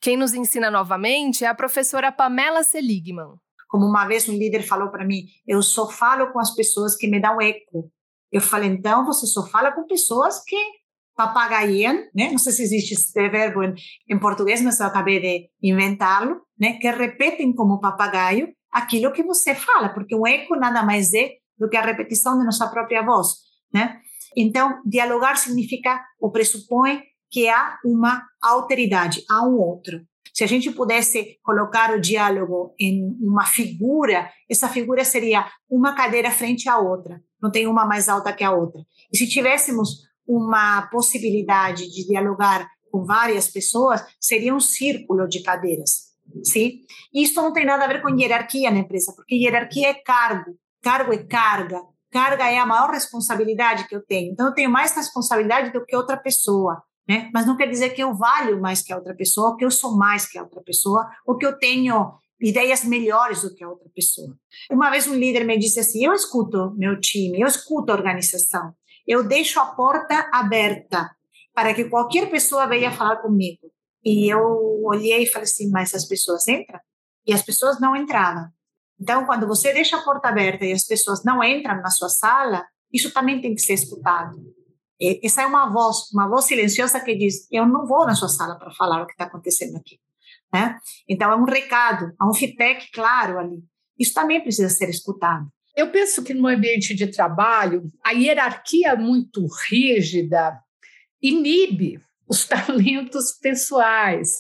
Quem 0.01 0.17
nos 0.17 0.35
ensina 0.35 0.69
novamente 0.69 1.45
é 1.45 1.47
a 1.47 1.55
professora 1.55 2.11
Pamela 2.11 2.65
Seligman. 2.65 3.37
Como 3.69 3.87
uma 3.87 4.05
vez 4.05 4.29
um 4.29 4.37
líder 4.37 4.65
falou 4.65 4.91
para 4.91 5.07
mim, 5.07 5.27
eu 5.47 5.63
só 5.63 5.89
falo 5.89 6.33
com 6.33 6.41
as 6.41 6.53
pessoas 6.57 6.97
que 6.97 7.07
me 7.07 7.21
dão 7.21 7.41
eco. 7.41 7.89
Eu 8.33 8.41
falei, 8.41 8.69
então 8.69 9.07
você 9.07 9.27
só 9.27 9.47
fala 9.47 9.71
com 9.71 9.87
pessoas 9.87 10.43
que 10.45 10.57
papagaiam, 11.17 11.95
né? 12.15 12.31
Não 12.31 12.39
sei 12.39 12.53
se 12.53 12.63
existe 12.65 12.95
esse 12.95 13.29
verbo 13.29 13.63
em, 13.63 13.75
em 14.11 14.19
português, 14.19 14.61
mas 14.61 14.81
eu 14.81 14.87
acabei 14.87 15.21
de 15.21 15.51
inventá-lo, 15.63 16.41
né? 16.59 16.75
Que 16.81 16.91
repetem 16.91 17.55
como 17.55 17.81
papagaio 17.81 18.56
aquilo 18.77 19.11
que 19.11 19.23
você 19.23 19.55
fala, 19.55 19.89
porque 19.89 20.15
um 20.15 20.27
eco 20.27 20.55
nada 20.55 20.83
mais 20.83 21.15
é 21.15 21.31
do 21.59 21.67
que 21.67 21.79
a 21.79 21.83
repetição 21.83 22.39
de 22.39 22.45
nossa 22.45 22.69
própria 22.69 23.03
voz, 23.03 23.29
né? 23.73 24.01
Então, 24.37 24.83
dialogar 24.85 25.37
significa 25.37 25.99
ou 26.21 26.31
pressupõe 26.31 27.03
que 27.31 27.49
há 27.49 27.79
uma 27.83 28.23
alteridade, 28.43 29.25
há 29.31 29.43
um 29.49 29.57
outro. 29.57 30.03
Se 30.35 30.45
a 30.45 30.47
gente 30.47 30.71
pudesse 30.71 31.39
colocar 31.43 31.95
o 31.95 32.01
diálogo 32.01 32.75
em 32.79 33.03
uma 33.19 33.47
figura, 33.47 34.31
essa 34.51 34.69
figura 34.69 35.07
seria 35.07 35.47
uma 35.71 35.95
cadeira 35.95 36.31
frente 36.31 36.69
à 36.69 36.77
outra, 36.79 37.23
não 37.41 37.51
tem 37.51 37.67
uma 37.67 37.87
mais 37.87 38.11
alta 38.11 38.31
que 38.31 38.45
a 38.45 38.53
outra. 38.53 38.83
E 39.11 39.17
se 39.17 39.27
tivéssemos 39.27 40.03
uma 40.29 40.87
possibilidade 40.89 41.91
de 41.91 42.07
dialogar 42.07 42.69
com 42.93 43.07
várias 43.07 43.49
pessoas, 43.49 44.05
seria 44.21 44.55
um 44.55 44.61
círculo 44.61 45.27
de 45.27 45.43
cadeiras. 45.43 46.06
Sim? 46.45 46.81
Isso 47.13 47.41
não 47.41 47.53
tem 47.53 47.65
nada 47.65 47.85
a 47.85 47.89
ver 47.89 48.03
com 48.03 48.09
hierarquia 48.09 48.71
na 48.71 48.79
empresa, 48.79 49.13
porque 49.15 49.35
hierarquia 49.35 49.89
é 49.91 49.95
cargo, 49.95 50.57
cargo 50.83 51.13
é 51.13 51.19
carga, 51.19 51.83
carga 52.11 52.51
é 52.51 52.59
a 52.59 52.67
maior 52.67 52.91
responsabilidade 52.91 53.87
que 53.89 53.95
eu 53.95 54.05
tenho. 54.05 54.33
Então, 54.33 54.47
eu 54.47 54.55
tenho 54.55 54.71
mais 54.71 54.95
responsabilidade 54.95 55.73
do 55.73 55.85
que 55.85 55.97
outra 55.97 56.17
pessoa 56.17 56.83
né? 57.09 57.31
Mas 57.33 57.47
não 57.47 57.57
quer 57.57 57.69
dizer 57.69 57.91
que 57.91 58.03
eu 58.03 58.15
valho 58.15 58.61
mais 58.61 58.83
que 58.83 58.93
a 58.93 58.97
outra 58.97 59.15
pessoa, 59.15 59.51
ou 59.51 59.57
que 59.57 59.65
eu 59.65 59.71
sou 59.71 59.97
mais 59.97 60.27
que 60.27 60.39
a 60.39 60.43
outra 60.43 60.61
pessoa, 60.63 61.09
ou 61.25 61.37
que 61.37 61.47
eu 61.47 61.57
tenho 61.57 62.15
ideias 62.41 62.85
melhores 62.85 63.43
do 63.43 63.55
que 63.55 63.63
a 63.63 63.69
outra 63.69 63.89
pessoa. 63.95 64.37
Uma 64.71 64.91
vez 64.91 65.07
um 65.07 65.15
líder 65.15 65.45
me 65.45 65.59
disse 65.59 65.79
assim: 65.79 66.05
eu 66.05 66.13
escuto 66.13 66.75
meu 66.77 66.99
time, 67.01 67.41
eu 67.41 67.47
escuto 67.47 67.93
a 67.93 67.95
organização, 67.95 68.75
eu 69.07 69.23
deixo 69.23 69.61
a 69.61 69.67
porta 69.67 70.29
aberta 70.33 71.11
para 71.55 71.73
que 71.73 71.85
qualquer 71.85 72.29
pessoa 72.29 72.67
venha 72.67 72.91
falar 72.91 73.17
comigo. 73.17 73.71
E 74.07 74.33
eu 74.33 74.85
olhei 74.85 75.25
e 75.25 75.27
falei 75.27 75.43
assim: 75.43 75.69
mas 75.69 75.93
as 75.93 76.07
pessoas 76.07 76.47
entram? 76.47 76.79
E 77.27 77.33
as 77.33 77.43
pessoas 77.43 77.81
não 77.81 77.97
entravam. 77.97 78.49
Então, 79.01 79.27
quando 79.27 79.49
você 79.49 79.73
deixa 79.73 79.97
a 79.97 80.03
porta 80.05 80.29
aberta 80.29 80.65
e 80.65 80.73
as 80.73 80.85
pessoas 80.85 81.25
não 81.25 81.43
entram 81.43 81.83
na 81.83 81.91
sua 81.91 82.09
sala, 82.09 82.65
isso 82.93 83.13
também 83.13 83.41
tem 83.41 83.53
que 83.53 83.61
ser 83.61 83.75
escutado. 83.75 84.37
Essa 85.23 85.43
é 85.43 85.47
uma 85.47 85.69
voz, 85.71 86.11
uma 86.13 86.29
voz 86.29 86.45
silenciosa 86.45 87.01
que 87.01 87.17
diz: 87.17 87.49
Eu 87.51 87.67
não 87.67 87.85
vou 87.85 88.07
na 88.07 88.15
sua 88.15 88.29
sala 88.29 88.57
para 88.57 88.73
falar 88.75 89.03
o 89.03 89.07
que 89.07 89.13
está 89.13 89.25
acontecendo 89.25 89.77
aqui. 89.77 89.99
Né? 90.55 90.79
Então, 91.09 91.33
é 91.33 91.35
um 91.35 91.45
recado, 91.45 92.13
há 92.17 92.31
um 92.31 92.33
feedback 92.33 92.89
claro 92.93 93.41
ali. 93.41 93.59
Isso 93.99 94.15
também 94.15 94.41
precisa 94.41 94.69
ser 94.69 94.89
escutado. 94.89 95.49
Eu 95.75 95.91
penso 95.91 96.23
que 96.23 96.33
no 96.33 96.47
ambiente 96.47 96.95
de 96.95 97.09
trabalho, 97.09 97.83
a 98.05 98.13
hierarquia 98.13 98.95
muito 98.95 99.45
rígida 99.69 100.59
inibe 101.21 102.01
os 102.29 102.45
talentos 102.49 103.33
pessoais. 103.41 104.31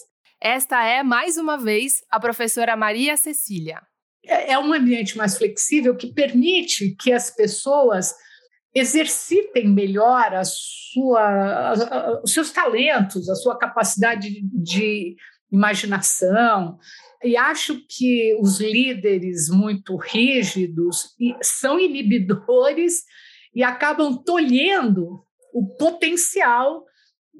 Esta 0.40 0.85
é, 0.85 1.02
mais 1.02 1.37
uma 1.37 1.57
vez, 1.57 2.05
a 2.11 2.21
professora 2.21 2.76
Maria 2.76 3.16
Cecília. 3.16 3.81
É, 4.25 4.52
é 4.52 4.59
um 4.59 4.73
ambiente 4.73 5.16
mais 5.16 5.37
flexível 5.37 5.97
que 5.97 6.12
permite 6.12 6.95
que 7.00 7.12
as 7.12 7.31
pessoas 7.31 8.14
exercitem 8.75 9.69
melhor 9.69 10.35
a 10.35 10.45
sua, 10.45 11.71
a, 11.71 12.23
os 12.23 12.33
seus 12.33 12.50
talentos, 12.52 13.28
a 13.31 13.35
sua 13.35 13.57
capacidade 13.57 14.43
de 14.52 15.16
imaginação. 15.50 16.78
E 17.25 17.37
acho 17.37 17.81
que 17.88 18.37
os 18.38 18.61
líderes 18.61 19.49
muito 19.49 19.97
rígidos 19.97 21.14
são 21.43 21.81
inibidores 21.81 23.05
e 23.55 23.62
acabam 23.62 24.23
tolhendo 24.23 25.25
o 25.55 25.66
potencial 25.78 26.85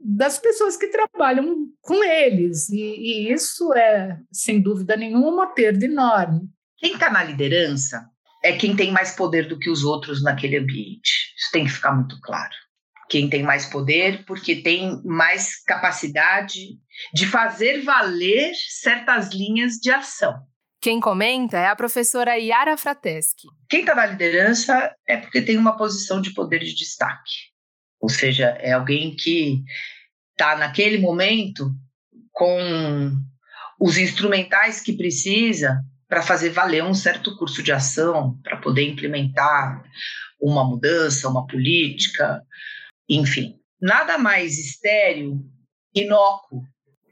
das 0.09 0.39
pessoas 0.39 0.77
que 0.77 0.87
trabalham 0.87 1.67
com 1.81 2.05
eles. 2.05 2.69
E, 2.69 2.79
e 2.79 3.33
isso 3.33 3.73
é, 3.75 4.17
sem 4.33 4.61
dúvida 4.61 4.97
nenhuma, 4.97 5.29
uma 5.29 5.47
perda 5.49 5.85
enorme. 5.85 6.43
Quem 6.79 6.93
está 6.93 7.11
na 7.11 7.25
liderança 7.25 8.09
é 8.45 8.53
quem 8.53 8.77
tem 8.77 8.93
mais 8.93 9.17
poder 9.17 9.49
do 9.49 9.59
que 9.59 9.69
os 9.69 9.83
outros 9.83 10.23
naquele 10.23 10.59
ambiente. 10.59 11.35
Isso 11.37 11.51
tem 11.51 11.65
que 11.65 11.73
ficar 11.73 11.93
muito 11.93 12.21
claro. 12.21 12.55
Quem 13.09 13.29
tem 13.29 13.43
mais 13.43 13.67
poder, 13.67 14.25
porque 14.25 14.57
tem 14.63 15.01
mais 15.05 15.63
capacidade 15.65 16.79
de 17.13 17.27
fazer 17.27 17.83
valer 17.83 18.53
certas 18.69 19.33
linhas 19.33 19.75
de 19.75 19.91
ação. 19.91 20.35
Quem 20.81 21.01
comenta 21.01 21.57
é 21.59 21.67
a 21.67 21.75
professora 21.77 22.37
Yara 22.37 22.77
Frateschi. 22.77 23.49
Quem 23.69 23.81
está 23.81 23.95
na 23.95 24.07
liderança 24.07 24.95
é 25.09 25.17
porque 25.17 25.43
tem 25.43 25.57
uma 25.57 25.77
posição 25.77 26.21
de 26.21 26.33
poder 26.33 26.61
de 26.61 26.75
destaque. 26.75 27.56
Ou 28.07 28.11
seja, 28.11 28.57
é 28.61 28.71
alguém 28.71 29.17
que 29.17 29.65
está 30.31 30.57
naquele 30.57 30.97
momento 30.97 31.75
com 32.31 33.11
os 33.81 33.99
instrumentais 33.99 34.81
que 34.81 34.93
precisa 34.93 35.83
para 36.09 36.23
fazer 36.23 36.51
valer 36.51 36.85
um 36.85 36.95
certo 36.95 37.37
curso 37.37 37.65
de 37.65 37.73
ação, 37.73 38.39
para 38.45 38.59
poder 38.59 38.89
implementar 38.89 39.83
uma 40.41 40.63
mudança, 40.63 41.29
uma 41.29 41.49
política, 41.49 42.41
enfim. 43.09 43.57
Nada 43.83 44.17
mais 44.17 44.57
estéreo, 44.57 45.45
inócuo 45.93 46.63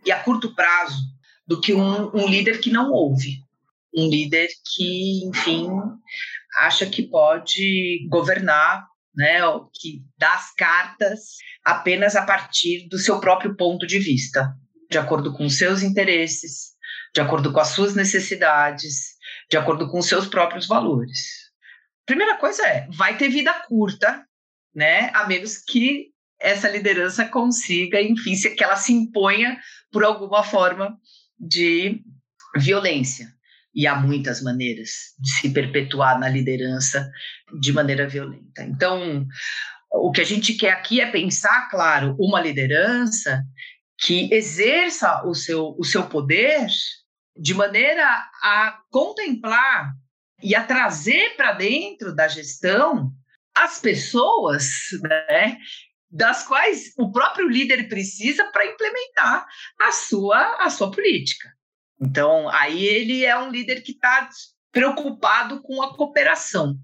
e 0.07 0.13
a 0.13 0.23
curto 0.23 0.55
prazo 0.55 1.03
do 1.45 1.61
que 1.61 1.75
um, 1.75 2.15
um 2.15 2.29
líder 2.29 2.61
que 2.61 2.71
não 2.71 2.93
ouve. 2.93 3.41
Um 3.93 4.09
líder 4.09 4.47
que, 4.77 5.25
enfim, 5.27 5.67
acha 6.59 6.87
que 6.87 7.03
pode 7.03 8.07
governar, 8.09 8.87
né, 9.17 9.41
que 9.73 10.03
dá 10.19 10.35
as 10.35 10.53
cartas 10.55 11.21
apenas 11.65 12.17
a 12.17 12.25
partir 12.25 12.89
do 12.89 12.99
seu 12.99 13.21
próprio 13.21 13.57
ponto 13.57 13.87
de 13.87 13.99
vista, 13.99 14.55
de 14.91 14.99
acordo 14.99 15.33
com 15.33 15.49
seus 15.49 15.83
interesses, 15.83 16.75
de 17.15 17.21
acordo 17.21 17.53
com 17.53 17.61
as 17.61 17.69
suas 17.69 17.95
necessidades, 17.95 19.15
de 19.51 19.57
acordo 19.57 19.89
com 19.89 19.99
os 19.99 20.07
seus 20.07 20.27
próprios 20.27 20.67
valores. 20.67 21.45
Primeira 22.07 22.37
coisa 22.37 22.67
é, 22.67 22.89
vai 22.91 23.17
ter 23.17 23.29
vida 23.29 23.53
curta, 23.67 24.27
né? 24.75 25.11
A 25.15 25.27
menos 25.27 25.59
que 25.59 26.13
essa 26.39 26.69
liderança 26.69 27.25
consiga, 27.25 28.03
enfim, 28.03 28.35
que 28.55 28.63
ela 28.63 28.77
se 28.77 28.93
imponha 28.93 29.59
por 29.91 30.05
alguma 30.05 30.43
forma 30.43 30.99
de 31.39 32.03
violência. 32.57 33.34
E 33.75 33.87
há 33.87 33.95
muitas 33.97 34.43
maneiras 34.43 34.91
de 35.19 35.31
se 35.41 35.51
perpetuar 35.51 36.19
na 36.19 36.29
liderança 36.29 37.11
de 37.61 37.73
maneira 37.73 38.07
violenta. 38.07 38.63
Então, 38.63 39.27
O 39.97 40.11
que 40.11 40.21
a 40.21 40.25
gente 40.25 40.55
quer 40.55 40.73
aqui 40.73 41.01
é 41.01 41.09
pensar, 41.11 41.69
claro, 41.71 42.17
uma 42.19 42.41
liderança 42.41 43.45
que 43.97 44.29
exerça 44.35 45.23
o 45.25 45.35
seu, 45.35 45.75
o 45.79 45.85
seu 45.85 46.09
poder 46.09 46.67
de 47.37 47.55
maneira 47.55 48.05
a 48.43 48.81
contemplar 48.91 49.93
e 50.43 50.55
a 50.55 50.65
trazer 50.65 51.37
para 51.37 51.53
dentro 51.53 52.13
da 52.15 52.27
gestão 52.27 53.13
as 53.57 53.79
pessoas 53.79 54.65
né, 55.01 55.59
das 56.11 56.45
quais 56.45 56.93
o 56.99 57.13
próprio 57.13 57.49
líder 57.49 57.89
precisa 57.89 58.45
para 58.51 58.67
implementar 58.67 59.47
a 59.81 59.93
sua, 59.93 60.65
a 60.65 60.71
sua 60.71 60.91
política. 60.91 61.49
Então, 62.01 62.49
aí 62.49 62.85
ele 62.85 63.25
é 63.25 63.39
um 63.39 63.51
líder 63.51 63.83
que 63.83 63.93
está 63.93 64.29
preocupado 64.73 65.63
com 65.63 65.83
a 65.83 65.95
cooperação. 65.95 66.77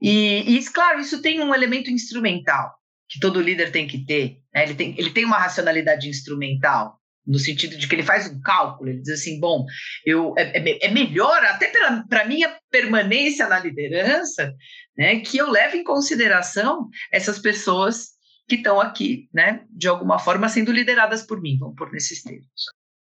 E, 0.00 0.56
e, 0.56 0.64
claro, 0.66 1.00
isso 1.00 1.20
tem 1.22 1.40
um 1.40 1.54
elemento 1.54 1.90
instrumental 1.90 2.78
que 3.08 3.18
todo 3.18 3.40
líder 3.40 3.72
tem 3.72 3.86
que 3.86 4.04
ter. 4.04 4.38
Né? 4.54 4.64
Ele, 4.64 4.74
tem, 4.74 4.94
ele 4.98 5.10
tem 5.10 5.24
uma 5.24 5.38
racionalidade 5.38 6.08
instrumental, 6.08 6.98
no 7.26 7.38
sentido 7.38 7.76
de 7.76 7.86
que 7.86 7.94
ele 7.94 8.02
faz 8.02 8.26
um 8.30 8.40
cálculo, 8.40 8.88
ele 8.88 9.00
diz 9.00 9.20
assim, 9.20 9.38
bom, 9.38 9.66
eu, 10.04 10.34
é, 10.36 10.58
é, 10.58 10.86
é 10.86 10.90
melhor, 10.90 11.44
até 11.44 11.70
para 11.70 12.22
a 12.22 12.24
minha 12.24 12.56
permanência 12.70 13.46
na 13.46 13.58
liderança, 13.58 14.54
né, 14.96 15.20
que 15.20 15.36
eu 15.36 15.50
leve 15.50 15.78
em 15.78 15.84
consideração 15.84 16.88
essas 17.12 17.38
pessoas 17.38 18.18
que 18.48 18.56
estão 18.56 18.80
aqui, 18.80 19.28
né, 19.32 19.62
de 19.70 19.88
alguma 19.88 20.18
forma 20.18 20.48
sendo 20.48 20.72
lideradas 20.72 21.22
por 21.22 21.40
mim, 21.40 21.58
vamos 21.58 21.76
pôr 21.76 21.92
nesses 21.92 22.22
termos. 22.22 22.48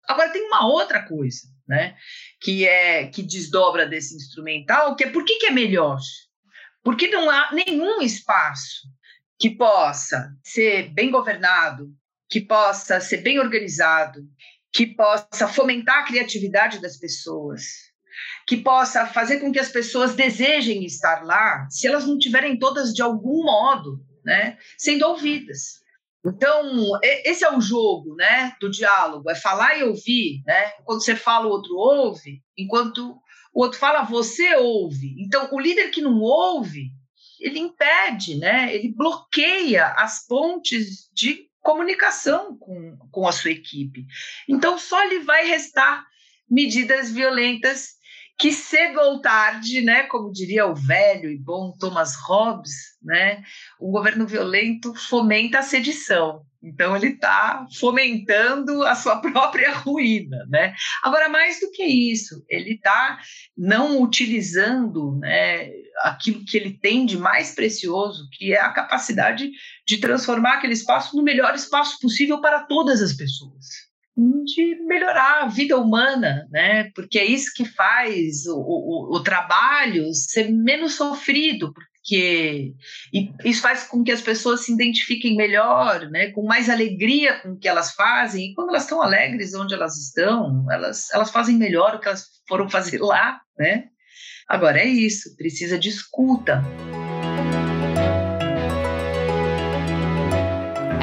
Agora 0.09 0.30
tem 0.30 0.47
uma 0.47 0.66
outra 0.66 1.02
coisa, 1.02 1.42
né, 1.69 1.97
que 2.40 2.66
é 2.66 3.07
que 3.07 3.23
desdobra 3.23 3.87
desse 3.87 4.16
instrumental, 4.16 4.97
que 4.97 5.04
é 5.04 5.11
por 5.11 5.25
que, 5.25 5.38
que 5.38 5.47
é 5.47 5.50
melhor? 5.50 5.99
Porque 6.83 7.09
não 7.09 7.30
há 7.30 7.50
nenhum 7.52 8.00
espaço 8.02 8.88
que 9.38 9.50
possa 9.50 10.35
ser 10.42 10.90
bem 10.92 11.11
governado, 11.11 11.90
que 12.28 12.40
possa 12.40 13.00
ser 13.00 13.19
bem 13.19 13.38
organizado, 13.38 14.21
que 14.73 14.87
possa 14.87 15.49
fomentar 15.49 15.99
a 15.99 16.07
criatividade 16.07 16.80
das 16.80 16.97
pessoas, 16.97 17.62
que 18.47 18.57
possa 18.57 19.07
fazer 19.07 19.40
com 19.40 19.52
que 19.52 19.59
as 19.59 19.71
pessoas 19.71 20.14
desejem 20.14 20.85
estar 20.85 21.25
lá, 21.25 21.66
se 21.71 21.87
elas 21.87 22.07
não 22.07 22.19
tiverem 22.19 22.59
todas 22.59 22.92
de 22.92 23.02
algum 23.02 23.45
modo 23.45 24.04
né, 24.25 24.59
sendo 24.76 25.07
ouvidas. 25.07 25.79
Então, 26.25 26.99
esse 27.03 27.45
é 27.45 27.57
o 27.57 27.61
jogo 27.61 28.15
né, 28.15 28.55
do 28.61 28.71
diálogo, 28.71 29.31
é 29.31 29.35
falar 29.35 29.79
e 29.79 29.85
ouvir. 29.85 30.43
Né? 30.47 30.71
Quando 30.85 31.03
você 31.03 31.17
fala, 31.17 31.47
o 31.47 31.50
outro 31.50 31.75
ouve, 31.77 32.43
enquanto 32.57 33.19
o 33.55 33.62
outro 33.62 33.79
fala, 33.79 34.03
você 34.03 34.57
ouve. 34.57 35.15
Então, 35.19 35.49
o 35.50 35.59
líder 35.59 35.91
que 35.91 36.03
não 36.03 36.21
ouve, 36.21 36.91
ele 37.41 37.59
impede, 37.59 38.37
né? 38.37 38.75
ele 38.75 38.93
bloqueia 38.93 39.87
as 39.97 40.27
pontes 40.27 41.09
de 41.12 41.49
comunicação 41.62 42.57
com, 42.59 42.97
com 43.11 43.27
a 43.27 43.33
sua 43.33 43.50
equipe. 43.50 44.07
Então, 44.49 44.79
só 44.79 45.03
lhe 45.05 45.21
vai 45.21 45.47
restar 45.47 46.05
medidas 46.49 47.11
violentas 47.11 48.00
que 48.40 48.52
cedo 48.52 48.99
ou 48.99 49.20
tarde, 49.20 49.82
né, 49.82 50.04
como 50.04 50.32
diria 50.32 50.66
o 50.66 50.75
velho 50.75 51.30
e 51.30 51.37
bom 51.37 51.76
Thomas 51.78 52.14
Hobbes, 52.16 52.73
né, 53.02 53.44
um 53.78 53.90
governo 53.90 54.26
violento 54.26 54.94
fomenta 54.94 55.59
a 55.59 55.62
sedição. 55.62 56.40
Então 56.62 56.97
ele 56.97 57.09
está 57.09 57.66
fomentando 57.78 58.82
a 58.82 58.94
sua 58.94 59.16
própria 59.20 59.73
ruína, 59.73 60.38
né? 60.49 60.75
Agora 61.02 61.28
mais 61.28 61.61
do 61.61 61.70
que 61.70 61.85
isso, 61.85 62.42
ele 62.49 62.75
está 62.75 63.18
não 63.56 64.00
utilizando, 64.02 65.18
né, 65.18 65.70
aquilo 66.02 66.42
que 66.44 66.56
ele 66.56 66.78
tem 66.78 67.04
de 67.04 67.18
mais 67.18 67.54
precioso, 67.54 68.26
que 68.32 68.54
é 68.54 68.61
a 68.61 68.73
capacidade 68.73 69.50
de 69.87 69.99
transformar 69.99 70.54
aquele 70.54 70.73
espaço 70.73 71.14
no 71.14 71.23
melhor 71.23 71.54
espaço 71.54 71.99
possível 72.00 72.40
para 72.40 72.64
todas 72.64 73.02
as 73.02 73.12
pessoas 73.12 73.89
de 74.45 74.77
melhorar 74.87 75.43
a 75.43 75.47
vida 75.47 75.77
humana, 75.79 76.47
né? 76.50 76.91
Porque 76.95 77.19
é 77.19 77.25
isso 77.25 77.52
que 77.54 77.65
faz 77.65 78.47
o, 78.47 78.56
o, 78.56 79.17
o 79.17 79.23
trabalho 79.23 80.13
ser 80.13 80.50
menos 80.50 80.95
sofrido, 80.95 81.73
porque 81.73 82.73
isso 83.45 83.63
faz 83.63 83.85
com 83.85 84.02
que 84.02 84.11
as 84.11 84.21
pessoas 84.21 84.65
se 84.65 84.73
identifiquem 84.73 85.37
melhor, 85.37 86.09
né? 86.11 86.30
Com 86.30 86.45
mais 86.45 86.69
alegria 86.69 87.41
com 87.41 87.52
o 87.52 87.59
que 87.59 87.69
elas 87.69 87.95
fazem. 87.95 88.50
E 88.50 88.54
quando 88.54 88.71
elas 88.71 88.83
estão 88.83 89.02
alegres 89.02 89.54
onde 89.54 89.75
elas 89.75 89.97
estão, 89.97 90.67
elas, 90.71 91.11
elas 91.13 91.30
fazem 91.30 91.56
melhor 91.56 91.95
o 91.95 92.00
que 92.00 92.09
elas 92.09 92.26
foram 92.49 92.69
fazer 92.69 93.00
lá, 93.00 93.41
né? 93.59 93.85
Agora 94.49 94.80
é 94.80 94.87
isso, 94.87 95.37
precisa 95.37 95.78
de 95.78 95.89
escuta. 95.89 96.63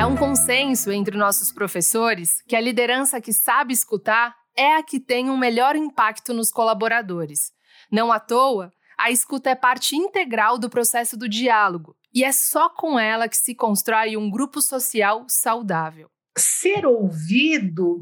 Um 0.07 0.15
consenso 0.15 0.89
entre 0.89 1.17
nossos 1.17 1.51
professores 1.51 2.41
que 2.47 2.55
a 2.55 2.61
liderança 2.61 3.19
que 3.19 3.33
sabe 3.33 3.73
escutar 3.73 4.33
é 4.55 4.77
a 4.77 4.83
que 4.83 5.01
tem 5.01 5.29
um 5.29 5.35
melhor 5.35 5.75
impacto 5.75 6.33
nos 6.33 6.49
colaboradores. 6.49 7.51
Não 7.91 8.09
à 8.09 8.17
toa, 8.17 8.71
a 8.97 9.11
escuta 9.11 9.49
é 9.49 9.55
parte 9.55 9.97
integral 9.97 10.57
do 10.57 10.69
processo 10.69 11.17
do 11.17 11.27
diálogo 11.27 11.93
e 12.13 12.23
é 12.23 12.31
só 12.31 12.69
com 12.69 12.97
ela 12.97 13.27
que 13.27 13.35
se 13.35 13.53
constrói 13.53 14.15
um 14.15 14.31
grupo 14.31 14.61
social 14.61 15.25
saudável. 15.27 16.09
Ser 16.37 16.85
ouvido 16.85 17.99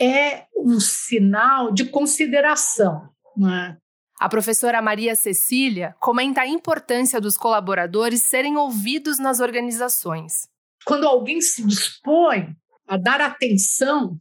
é 0.00 0.46
um 0.56 0.80
sinal 0.80 1.72
de 1.72 1.84
consideração. 1.84 3.08
Né? 3.36 3.76
A 4.18 4.28
professora 4.28 4.82
Maria 4.82 5.14
Cecília 5.14 5.94
comenta 6.00 6.40
a 6.40 6.48
importância 6.48 7.20
dos 7.20 7.36
colaboradores 7.36 8.22
serem 8.22 8.56
ouvidos 8.56 9.20
nas 9.20 9.38
organizações 9.38 10.52
quando 10.84 11.06
alguém 11.06 11.40
se 11.40 11.66
dispõe 11.66 12.54
a 12.86 12.96
dar 12.96 13.20
atenção 13.20 14.18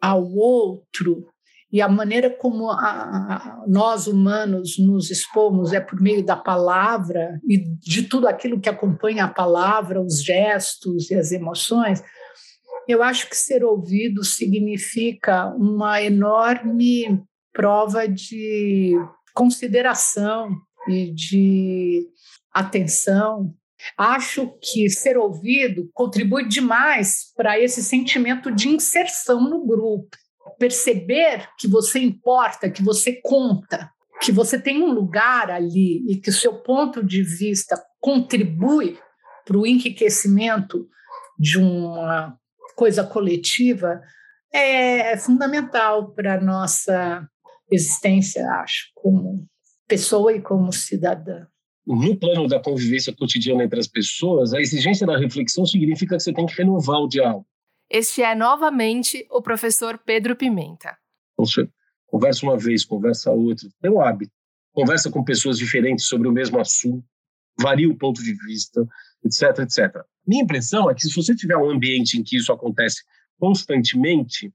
ao 0.00 0.24
outro 0.32 1.28
e 1.74 1.80
a 1.80 1.88
maneira 1.88 2.30
como 2.30 2.70
a, 2.70 2.76
a, 2.76 3.64
nós 3.66 4.06
humanos 4.06 4.78
nos 4.78 5.10
expomos 5.10 5.72
é 5.72 5.80
por 5.80 6.00
meio 6.00 6.24
da 6.24 6.36
palavra 6.36 7.40
e 7.48 7.58
de 7.58 8.04
tudo 8.04 8.28
aquilo 8.28 8.60
que 8.60 8.68
acompanha 8.68 9.24
a 9.24 9.32
palavra, 9.32 10.00
os 10.00 10.22
gestos 10.22 11.10
e 11.10 11.16
as 11.16 11.32
emoções, 11.32 12.00
eu 12.86 13.02
acho 13.02 13.28
que 13.28 13.36
ser 13.36 13.64
ouvido 13.64 14.22
significa 14.22 15.46
uma 15.56 16.00
enorme 16.00 17.20
prova 17.52 18.06
de 18.06 18.92
consideração 19.34 20.50
e 20.88 21.12
de 21.12 22.06
atenção 22.52 23.52
Acho 23.96 24.56
que 24.60 24.88
ser 24.88 25.16
ouvido 25.16 25.88
contribui 25.92 26.48
demais 26.48 27.32
para 27.36 27.58
esse 27.58 27.82
sentimento 27.82 28.50
de 28.50 28.68
inserção 28.68 29.40
no 29.40 29.66
grupo. 29.66 30.08
Perceber 30.58 31.48
que 31.58 31.68
você 31.68 31.98
importa, 31.98 32.70
que 32.70 32.82
você 32.82 33.20
conta, 33.22 33.90
que 34.20 34.32
você 34.32 34.58
tem 34.58 34.82
um 34.82 34.92
lugar 34.92 35.50
ali 35.50 36.04
e 36.08 36.16
que 36.16 36.30
o 36.30 36.32
seu 36.32 36.62
ponto 36.62 37.04
de 37.04 37.22
vista 37.22 37.80
contribui 38.00 38.98
para 39.44 39.58
o 39.58 39.66
enriquecimento 39.66 40.88
de 41.38 41.58
uma 41.58 42.36
coisa 42.76 43.04
coletiva 43.04 44.00
é 44.52 45.16
fundamental 45.16 46.12
para 46.12 46.34
a 46.34 46.40
nossa 46.40 47.28
existência, 47.70 48.46
acho, 48.60 48.90
como 48.94 49.46
pessoa 49.88 50.32
e 50.32 50.40
como 50.40 50.72
cidadã 50.72 51.46
no 51.86 52.16
plano 52.16 52.48
da 52.48 52.60
convivência 52.60 53.14
cotidiana 53.14 53.64
entre 53.64 53.78
as 53.78 53.86
pessoas, 53.86 54.54
a 54.54 54.60
exigência 54.60 55.06
da 55.06 55.18
reflexão 55.18 55.66
significa 55.66 56.16
que 56.16 56.22
você 56.22 56.32
tem 56.32 56.46
que 56.46 56.54
renovar 56.54 57.00
o 57.00 57.08
diálogo. 57.08 57.46
Este 57.90 58.22
é 58.22 58.34
novamente 58.34 59.26
o 59.30 59.42
professor 59.42 59.98
Pedro 59.98 60.34
Pimenta. 60.34 60.96
Você 61.36 61.68
conversa 62.06 62.46
uma 62.46 62.56
vez, 62.56 62.84
conversa 62.84 63.30
outra, 63.30 63.68
tem 63.82 63.90
um 63.90 64.00
hábito. 64.00 64.32
Conversa 64.72 65.10
com 65.10 65.22
pessoas 65.22 65.58
diferentes 65.58 66.06
sobre 66.06 66.26
o 66.26 66.32
mesmo 66.32 66.58
assunto, 66.58 67.04
varia 67.60 67.88
o 67.88 67.96
ponto 67.96 68.22
de 68.22 68.32
vista, 68.32 68.84
etc, 69.24 69.60
etc. 69.60 70.02
Minha 70.26 70.42
impressão 70.42 70.90
é 70.90 70.94
que 70.94 71.02
se 71.02 71.14
você 71.14 71.34
tiver 71.34 71.56
um 71.56 71.70
ambiente 71.70 72.18
em 72.18 72.24
que 72.24 72.36
isso 72.36 72.52
acontece 72.52 73.02
constantemente, 73.38 74.52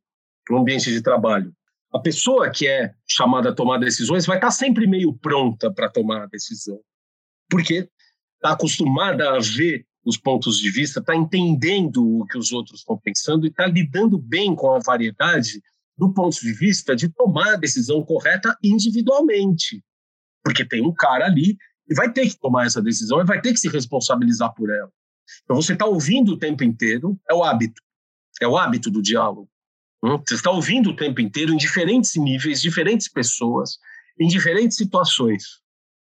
um 0.51 0.57
ambiente 0.57 0.91
de 0.91 1.01
trabalho, 1.01 1.53
a 1.93 1.99
pessoa 1.99 2.49
que 2.49 2.67
é 2.67 2.93
chamada 3.07 3.49
a 3.49 3.55
tomar 3.55 3.77
decisões 3.77 4.25
vai 4.25 4.37
estar 4.37 4.51
sempre 4.51 4.87
meio 4.87 5.13
pronta 5.13 5.71
para 5.71 5.89
tomar 5.89 6.23
a 6.23 6.27
decisão 6.27 6.79
porque 7.49 7.89
está 8.35 8.53
acostumada 8.53 9.29
a 9.29 9.39
ver 9.39 9.85
os 10.05 10.17
pontos 10.17 10.59
de 10.59 10.71
vista, 10.71 10.99
está 10.99 11.15
entendendo 11.15 12.19
o 12.19 12.25
que 12.25 12.37
os 12.37 12.51
outros 12.51 12.79
estão 12.79 12.97
pensando 12.97 13.45
e 13.45 13.49
está 13.49 13.67
lidando 13.67 14.17
bem 14.17 14.55
com 14.55 14.73
a 14.73 14.79
variedade 14.79 15.61
do 15.97 16.13
ponto 16.13 16.39
de 16.39 16.53
vista 16.53 16.95
de 16.95 17.09
tomar 17.09 17.53
a 17.53 17.57
decisão 17.57 18.01
correta 18.03 18.57
individualmente. 18.63 19.83
Porque 20.43 20.63
tem 20.63 20.81
um 20.81 20.93
cara 20.93 21.25
ali 21.25 21.57
e 21.89 21.93
vai 21.93 22.11
ter 22.11 22.29
que 22.29 22.39
tomar 22.39 22.65
essa 22.65 22.81
decisão 22.81 23.19
e 23.19 23.25
vai 23.25 23.41
ter 23.41 23.51
que 23.51 23.59
se 23.59 23.67
responsabilizar 23.67 24.53
por 24.53 24.69
ela. 24.69 24.91
Então 25.43 25.55
você 25.55 25.73
está 25.73 25.85
ouvindo 25.85 26.33
o 26.33 26.37
tempo 26.37 26.63
inteiro, 26.63 27.19
é 27.29 27.33
o 27.33 27.43
hábito, 27.43 27.81
é 28.41 28.47
o 28.47 28.57
hábito 28.57 28.89
do 28.89 29.01
diálogo. 29.01 29.49
Hum? 30.03 30.17
Você 30.25 30.35
está 30.35 30.49
ouvindo 30.49 30.91
o 30.91 30.95
tempo 30.95 31.19
inteiro 31.19 31.53
em 31.53 31.57
diferentes 31.57 32.15
níveis, 32.15 32.61
diferentes 32.61 33.09
pessoas, 33.09 33.77
em 34.17 34.27
diferentes 34.27 34.77
situações. 34.77 35.58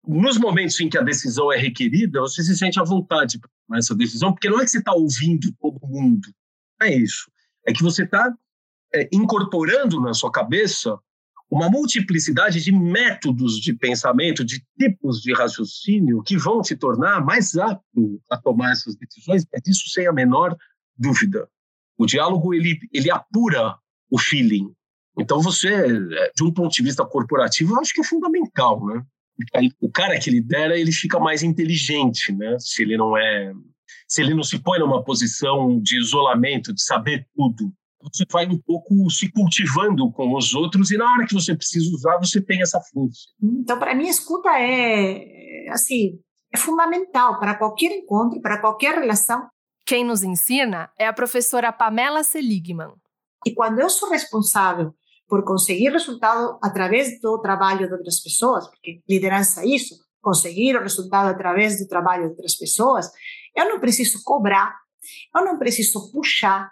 Nos 0.08 0.38
momentos 0.38 0.80
em 0.80 0.90
que 0.90 0.98
a 0.98 1.04
decisão 1.04 1.52
é 1.52 1.58
requerida, 1.58 2.22
você 2.22 2.44
se 2.44 2.58
sente 2.58 2.80
à 2.80 2.84
vontade 2.84 3.40
para 3.40 3.50
tomar 3.68 3.80
essa 3.80 3.96
decisão, 3.96 4.34
porque 4.34 4.50
não 4.50 4.60
é 4.60 4.66
que 4.66 4.72
você 4.72 4.80
está 4.80 4.94
ouvindo 4.94 5.54
todo 5.60 5.88
mundo, 5.88 6.28
não 6.80 6.88
é 6.88 6.96
isso. 6.96 7.32
É 7.66 7.72
que 7.72 7.84
você 7.84 8.04
está 8.04 8.34
é, 8.94 9.08
incorporando 9.12 10.02
na 10.02 10.14
sua 10.14 10.32
cabeça 10.32 10.98
uma 11.50 11.70
multiplicidade 11.70 12.62
de 12.64 12.72
métodos 12.72 13.60
de 13.60 13.74
pensamento, 13.74 14.44
de 14.44 14.66
tipos 14.80 15.22
de 15.22 15.34
raciocínio 15.34 16.24
que 16.24 16.38
vão 16.38 16.62
te 16.62 16.78
tornar 16.78 17.24
mais 17.24 17.56
apto 17.58 18.22
a 18.30 18.38
tomar 18.38 18.72
essas 18.72 18.96
decisões, 18.96 19.46
é 19.54 19.60
disso 19.60 19.90
sem 19.90 20.08
a 20.08 20.14
menor 20.14 20.56
dúvida. 20.98 21.48
O 21.98 22.06
diálogo 22.06 22.54
ele, 22.54 22.80
ele 22.92 23.12
apura 23.12 23.76
o 24.10 24.18
feeling. 24.18 24.74
Então 25.20 25.42
você, 25.42 25.68
é, 25.74 26.32
de 26.34 26.44
um 26.44 26.54
ponto 26.54 26.72
de 26.72 26.82
vista 26.82 27.06
corporativo, 27.06 27.74
eu 27.74 27.82
acho 27.82 27.94
que 27.94 28.02
é 28.02 28.06
fundamental, 28.06 28.86
né? 28.88 29.06
O 29.80 29.92
cara 29.92 30.20
que 30.20 30.30
lidera, 30.30 30.78
ele 30.78 30.92
fica 30.92 31.20
mais 31.20 31.42
inteligente, 31.44 32.32
né? 32.32 32.58
Se 32.60 32.84
ele 32.84 32.98
não 32.98 33.18
é, 33.18 33.54
se 34.08 34.22
ele 34.22 34.34
não 34.34 34.44
se 34.44 34.60
põe 34.60 34.80
numa 34.80 35.04
posição 35.04 35.80
de 35.82 36.00
isolamento, 36.00 36.74
de 36.74 36.84
saber 36.84 37.28
tudo 37.36 37.74
você 38.04 38.26
vai 38.32 38.48
um 38.48 38.58
pouco 38.58 39.10
se 39.10 39.32
cultivando 39.32 40.12
com 40.12 40.36
os 40.36 40.54
outros 40.54 40.92
e 40.92 40.98
na 40.98 41.12
hora 41.12 41.26
que 41.26 41.34
você 41.34 41.56
precisa 41.56 41.94
usar, 41.94 42.18
você 42.18 42.42
tem 42.42 42.62
essa 42.62 42.82
força. 42.82 43.30
Então, 43.42 43.78
para 43.78 43.94
mim, 43.94 44.08
a 44.08 44.12
escuta 44.12 44.50
é, 44.60 45.70
assim, 45.70 46.20
é 46.54 46.58
fundamental 46.58 47.40
para 47.40 47.56
qualquer 47.56 47.92
encontro, 47.92 48.42
para 48.42 48.60
qualquer 48.60 48.96
relação. 48.96 49.48
Quem 49.86 50.04
nos 50.04 50.24
ensina 50.24 50.90
é 50.98 51.08
a 51.08 51.14
professora 51.14 51.72
Pamela 51.72 52.24
Seligman. 52.24 52.94
E 53.46 53.54
quando 53.54 53.80
eu 53.80 53.90
sou 53.90 54.10
responsável 54.10 54.94
por 55.32 55.46
conseguir 55.46 55.94
resultado 55.94 56.60
através 56.62 57.22
do 57.22 57.40
trabalho 57.40 57.88
de 57.88 57.94
outras 57.94 58.20
pessoas, 58.20 58.68
porque 58.68 59.00
liderança 59.08 59.62
é 59.62 59.66
isso, 59.66 59.96
conseguir 60.22 60.76
o 60.76 60.82
resultado 60.82 61.30
através 61.30 61.80
do 61.80 61.88
trabalho 61.88 62.24
de 62.24 62.30
outras 62.32 62.54
pessoas, 62.56 63.10
eu 63.56 63.70
não 63.70 63.80
preciso 63.80 64.22
cobrar, 64.26 64.76
eu 65.34 65.46
não 65.46 65.58
preciso 65.58 66.12
puxar, 66.12 66.70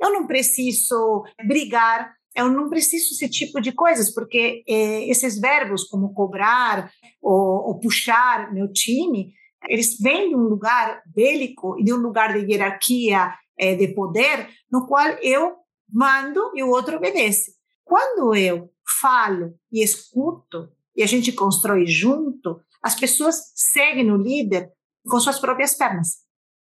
eu 0.00 0.12
não 0.12 0.26
preciso 0.26 1.22
brigar, 1.46 2.12
eu 2.34 2.50
não 2.50 2.68
preciso 2.68 3.14
esse 3.14 3.28
tipo 3.28 3.60
de 3.60 3.70
coisas, 3.70 4.12
porque 4.12 4.64
eh, 4.68 5.08
esses 5.08 5.40
verbos 5.40 5.84
como 5.84 6.12
cobrar 6.12 6.90
ou, 7.22 7.68
ou, 7.68 7.78
puxar 7.78 8.52
meu 8.52 8.72
time, 8.72 9.32
eles 9.68 9.96
vêm 10.00 10.30
de 10.30 10.34
um 10.34 10.48
lugar 10.48 11.00
bélico 11.06 11.78
e 11.78 11.84
de 11.84 11.92
um 11.92 11.98
lugar 11.98 12.32
de 12.32 12.52
hierarquia, 12.52 13.32
eh, 13.56 13.76
de 13.76 13.86
poder, 13.94 14.48
no 14.68 14.84
qual 14.88 15.06
eu 15.22 15.58
mando 15.88 16.50
e 16.56 16.62
o 16.64 16.70
outro 16.70 16.96
obedece. 16.96 17.59
Quando 17.90 18.36
eu 18.36 18.70
falo 19.00 19.58
e 19.72 19.82
escuto 19.82 20.70
e 20.96 21.02
a 21.02 21.06
gente 21.06 21.32
constrói 21.32 21.86
junto, 21.86 22.60
as 22.80 22.94
pessoas 22.94 23.50
seguem 23.56 24.12
o 24.12 24.16
líder 24.16 24.70
com 25.04 25.18
suas 25.18 25.40
próprias 25.40 25.74
pernas. 25.74 26.18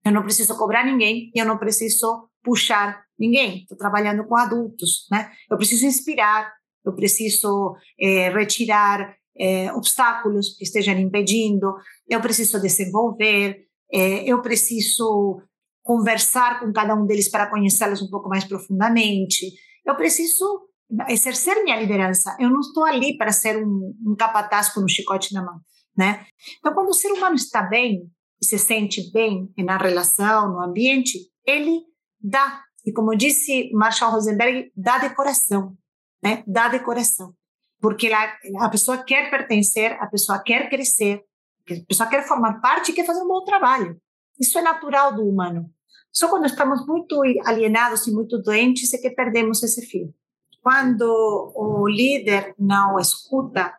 Eu 0.04 0.10
não 0.10 0.24
preciso 0.24 0.58
cobrar 0.58 0.84
ninguém 0.84 1.30
e 1.32 1.38
eu 1.38 1.46
não 1.46 1.58
preciso 1.58 2.28
puxar 2.42 3.04
ninguém. 3.16 3.58
Estou 3.58 3.78
trabalhando 3.78 4.26
com 4.26 4.34
adultos, 4.34 5.06
né? 5.12 5.30
Eu 5.48 5.56
preciso 5.56 5.86
inspirar, 5.86 6.52
eu 6.84 6.92
preciso 6.92 7.76
é, 8.00 8.28
retirar 8.30 9.14
é, 9.38 9.72
obstáculos 9.74 10.56
que 10.56 10.64
estejam 10.64 10.98
impedindo, 10.98 11.72
eu 12.08 12.20
preciso 12.20 12.60
desenvolver, 12.60 13.68
é, 13.92 14.24
eu 14.24 14.42
preciso 14.42 15.40
conversar 15.84 16.58
com 16.58 16.72
cada 16.72 16.96
um 16.96 17.06
deles 17.06 17.30
para 17.30 17.48
conhecê-los 17.48 18.02
um 18.02 18.10
pouco 18.10 18.28
mais 18.28 18.44
profundamente, 18.44 19.52
eu 19.86 19.94
preciso 19.94 20.71
exercer 21.08 21.62
minha 21.62 21.78
liderança. 21.80 22.36
Eu 22.38 22.50
não 22.50 22.60
estou 22.60 22.84
ali 22.84 23.16
para 23.16 23.32
ser 23.32 23.56
um, 23.56 23.94
um 24.06 24.14
capataz 24.16 24.68
com 24.70 24.80
um 24.80 24.88
chicote 24.88 25.32
na 25.32 25.42
mão, 25.42 25.60
né? 25.96 26.26
Então, 26.58 26.74
quando 26.74 26.88
o 26.88 26.94
ser 26.94 27.12
humano 27.12 27.34
está 27.34 27.62
bem 27.62 28.02
e 28.40 28.46
se 28.46 28.58
sente 28.58 29.10
bem 29.12 29.48
na 29.58 29.76
relação, 29.76 30.52
no 30.52 30.60
ambiente, 30.60 31.18
ele 31.46 31.80
dá. 32.20 32.62
E 32.84 32.92
como 32.92 33.16
disse 33.16 33.70
Marshall 33.72 34.12
Rosenberg, 34.12 34.70
dá 34.76 34.98
de 34.98 35.14
coração, 35.14 35.76
né? 36.22 36.42
Dá 36.46 36.68
de 36.68 36.80
coração. 36.80 37.32
Porque 37.80 38.12
a, 38.12 38.36
a 38.60 38.68
pessoa 38.68 38.98
quer 38.98 39.30
pertencer, 39.30 39.92
a 40.00 40.06
pessoa 40.06 40.40
quer 40.40 40.68
crescer, 40.68 41.22
a 41.70 41.86
pessoa 41.86 42.08
quer 42.08 42.26
formar 42.26 42.60
parte 42.60 42.90
e 42.90 42.94
quer 42.94 43.06
fazer 43.06 43.22
um 43.22 43.28
bom 43.28 43.44
trabalho. 43.44 43.96
Isso 44.38 44.58
é 44.58 44.62
natural 44.62 45.14
do 45.14 45.22
humano. 45.22 45.70
Só 46.12 46.28
quando 46.28 46.46
estamos 46.46 46.86
muito 46.86 47.22
alienados 47.44 48.06
e 48.06 48.12
muito 48.12 48.40
doentes 48.40 48.92
é 48.92 48.98
que 48.98 49.10
perdemos 49.10 49.62
esse 49.62 49.86
fio. 49.86 50.12
Quando 50.62 51.52
o 51.54 51.88
líder 51.88 52.54
não 52.58 52.98
escuta, 52.98 53.74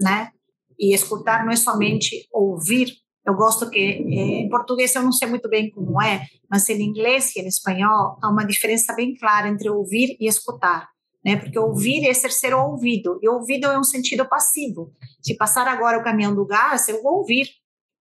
né? 0.00 0.30
E 0.78 0.94
escutar 0.94 1.44
não 1.44 1.52
é 1.52 1.56
somente 1.56 2.28
ouvir, 2.30 2.92
eu 3.26 3.34
gosto 3.34 3.68
que, 3.68 3.78
eh, 3.78 4.42
em 4.42 4.48
português 4.48 4.94
eu 4.94 5.02
não 5.02 5.10
sei 5.10 5.28
muito 5.28 5.48
bem 5.48 5.70
como 5.70 6.00
é, 6.00 6.26
mas 6.48 6.68
em 6.68 6.80
inglês 6.80 7.34
e 7.34 7.40
em 7.40 7.48
espanhol 7.48 8.18
há 8.22 8.28
uma 8.28 8.44
diferença 8.44 8.94
bem 8.94 9.16
clara 9.16 9.48
entre 9.48 9.68
ouvir 9.68 10.16
e 10.20 10.28
escutar. 10.28 10.88
Né? 11.24 11.36
Porque 11.36 11.58
ouvir 11.58 12.06
é 12.06 12.10
exercer 12.10 12.54
o 12.54 12.70
ouvido, 12.70 13.18
e 13.20 13.28
ouvido 13.28 13.66
é 13.66 13.78
um 13.78 13.82
sentido 13.82 14.28
passivo. 14.28 14.92
Se 15.20 15.36
passar 15.36 15.66
agora 15.66 15.98
o 15.98 16.04
caminhão 16.04 16.34
do 16.34 16.46
gás, 16.46 16.88
eu 16.88 17.02
vou 17.02 17.14
ouvir, 17.14 17.48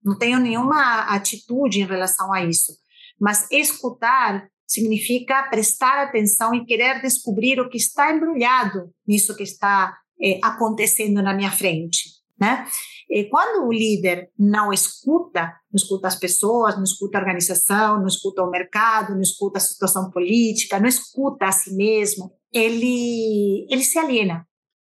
não 0.03 0.15
tenho 0.15 0.39
nenhuma 0.39 1.05
atitude 1.05 1.79
em 1.79 1.85
relação 1.85 2.31
a 2.31 2.43
isso. 2.43 2.73
Mas 3.19 3.49
escutar 3.49 4.47
significa 4.67 5.47
prestar 5.49 6.03
atenção 6.03 6.53
e 6.53 6.65
querer 6.65 7.01
descobrir 7.01 7.59
o 7.59 7.69
que 7.69 7.77
está 7.77 8.13
embrulhado 8.13 8.89
nisso 9.07 9.35
que 9.35 9.43
está 9.43 9.95
eh, 10.21 10.39
acontecendo 10.43 11.21
na 11.21 11.33
minha 11.33 11.51
frente. 11.51 12.15
Né? 12.39 12.65
E 13.09 13.29
quando 13.29 13.65
o 13.65 13.71
líder 13.71 14.29
não 14.37 14.73
escuta, 14.73 15.53
não 15.71 15.75
escuta 15.75 16.07
as 16.07 16.17
pessoas, 16.17 16.75
não 16.75 16.83
escuta 16.83 17.17
a 17.17 17.21
organização, 17.21 17.99
não 17.99 18.07
escuta 18.07 18.43
o 18.43 18.49
mercado, 18.49 19.13
não 19.13 19.21
escuta 19.21 19.57
a 19.57 19.61
situação 19.61 20.09
política, 20.09 20.79
não 20.79 20.87
escuta 20.87 21.45
a 21.45 21.51
si 21.51 21.73
mesmo, 21.75 22.31
ele, 22.51 23.65
ele 23.69 23.83
se 23.83 23.97
aliena. 23.97 24.45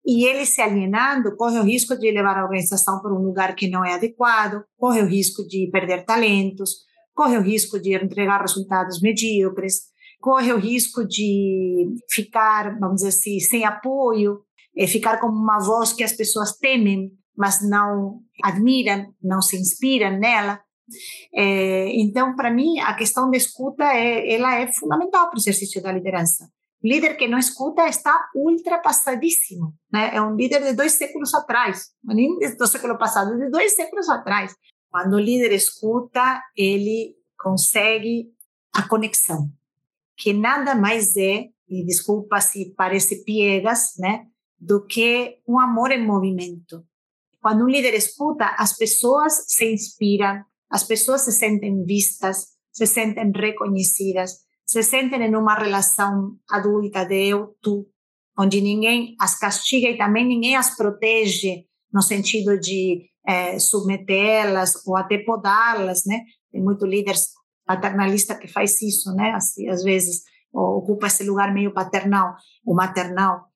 E 0.07 0.27
ele 0.27 0.45
se 0.45 0.61
alienando 0.61 1.35
corre 1.35 1.59
o 1.59 1.65
risco 1.65 1.99
de 1.99 2.11
levar 2.11 2.39
a 2.39 2.45
organização 2.45 3.01
para 3.01 3.13
um 3.13 3.23
lugar 3.23 3.55
que 3.55 3.69
não 3.69 3.85
é 3.85 3.95
adequado, 3.95 4.63
corre 4.77 5.03
o 5.03 5.07
risco 5.07 5.47
de 5.47 5.69
perder 5.73 6.05
talentos, 6.05 6.85
corre 7.14 7.38
o 7.38 7.42
risco 7.42 7.79
de 7.79 7.94
entregar 7.94 8.40
resultados 8.40 9.00
medíocres, 9.00 9.83
corre 10.20 10.53
o 10.53 10.59
risco 10.59 11.07
de 11.07 11.87
ficar, 12.11 12.79
vamos 12.79 12.96
dizer 12.96 13.09
assim, 13.09 13.38
sem 13.40 13.64
apoio, 13.64 14.40
ficar 14.88 15.20
como 15.20 15.35
uma 15.35 15.61
voz 15.61 15.92
que 15.92 16.03
as 16.03 16.12
pessoas 16.12 16.57
temem 16.57 17.12
mas 17.37 17.61
não 17.68 18.20
admiram, 18.42 19.12
não 19.22 19.42
se 19.42 19.57
inspiram 19.57 20.18
nela. 20.18 20.61
É, 21.35 21.88
então, 22.00 22.37
para 22.37 22.50
mim, 22.50 22.79
a 22.81 22.94
questão 22.94 23.31
da 23.31 23.37
escuta 23.37 23.85
é, 23.85 24.35
ela 24.35 24.55
é 24.55 24.72
fundamental 24.72 25.29
para 25.29 25.37
o 25.37 25.40
exercício 25.40 25.83
da 25.83 25.92
liderança. 25.92 26.48
O 26.83 26.87
líder 26.87 27.16
que 27.16 27.27
não 27.27 27.38
escuta 27.38 27.88
está 27.88 28.29
ultrapassadíssimo. 28.35 29.74
Né? 29.90 30.14
É 30.14 30.20
um 30.20 30.37
líder 30.37 30.62
de 30.62 30.74
dois 30.74 30.92
séculos 30.92 31.35
atrás, 31.35 31.87
nem 32.05 32.38
do 32.38 32.66
século 32.66 32.98
passado, 32.98 33.37
de 33.38 33.50
dois 33.50 33.74
séculos 33.74 34.09
atrás. 34.09 34.55
Quando 34.94 35.14
o 35.14 35.18
líder 35.18 35.50
escuta, 35.50 36.40
ele 36.57 37.16
consegue 37.37 38.33
a 38.72 38.87
conexão, 38.87 39.50
que 40.16 40.33
nada 40.33 40.76
mais 40.76 41.16
é, 41.16 41.48
e 41.68 41.85
desculpa 41.85 42.40
se 42.40 42.72
parece 42.76 43.24
piegas, 43.24 43.94
né, 43.98 44.24
do 44.57 44.87
que 44.87 45.40
um 45.48 45.59
amor 45.59 45.90
em 45.90 46.07
movimento. 46.07 46.87
Quando 47.42 47.64
um 47.64 47.68
líder 47.68 47.92
escuta, 47.94 48.54
as 48.57 48.76
pessoas 48.76 49.44
se 49.48 49.64
inspiram, 49.64 50.44
as 50.70 50.85
pessoas 50.85 51.22
se 51.22 51.33
sentem 51.33 51.85
vistas, 51.85 52.50
se 52.70 52.87
sentem 52.87 53.33
reconhecidas, 53.35 54.44
se 54.64 54.80
sentem 54.85 55.22
em 55.22 55.35
uma 55.35 55.57
relação 55.57 56.38
adulta 56.48 57.04
de 57.04 57.30
eu, 57.30 57.57
tu, 57.61 57.85
onde 58.38 58.61
ninguém 58.61 59.16
as 59.20 59.37
castiga 59.37 59.88
e 59.88 59.98
também 59.98 60.24
ninguém 60.24 60.54
as 60.54 60.76
protege 60.76 61.66
no 61.92 62.00
sentido 62.00 62.57
de 62.61 63.12
é, 63.27 63.59
submetê-las 63.59 64.87
ou 64.87 64.97
até 64.97 65.19
podá-las, 65.19 66.05
né? 66.07 66.21
Tem 66.53 66.63
muito 66.63 66.87
líder 66.87 67.15
paternalista 67.67 68.35
que 68.35 68.49
faz 68.49 68.81
isso, 68.83 69.13
né? 69.15 69.33
Assim, 69.33 69.69
às 69.69 69.83
vezes 69.83 70.23
ocupa 70.53 71.09
esse 71.09 71.25
lugar 71.25 71.53
meio 71.53 71.73
paternal 71.73 72.35
ou 72.65 72.75
maternal. 72.75 73.47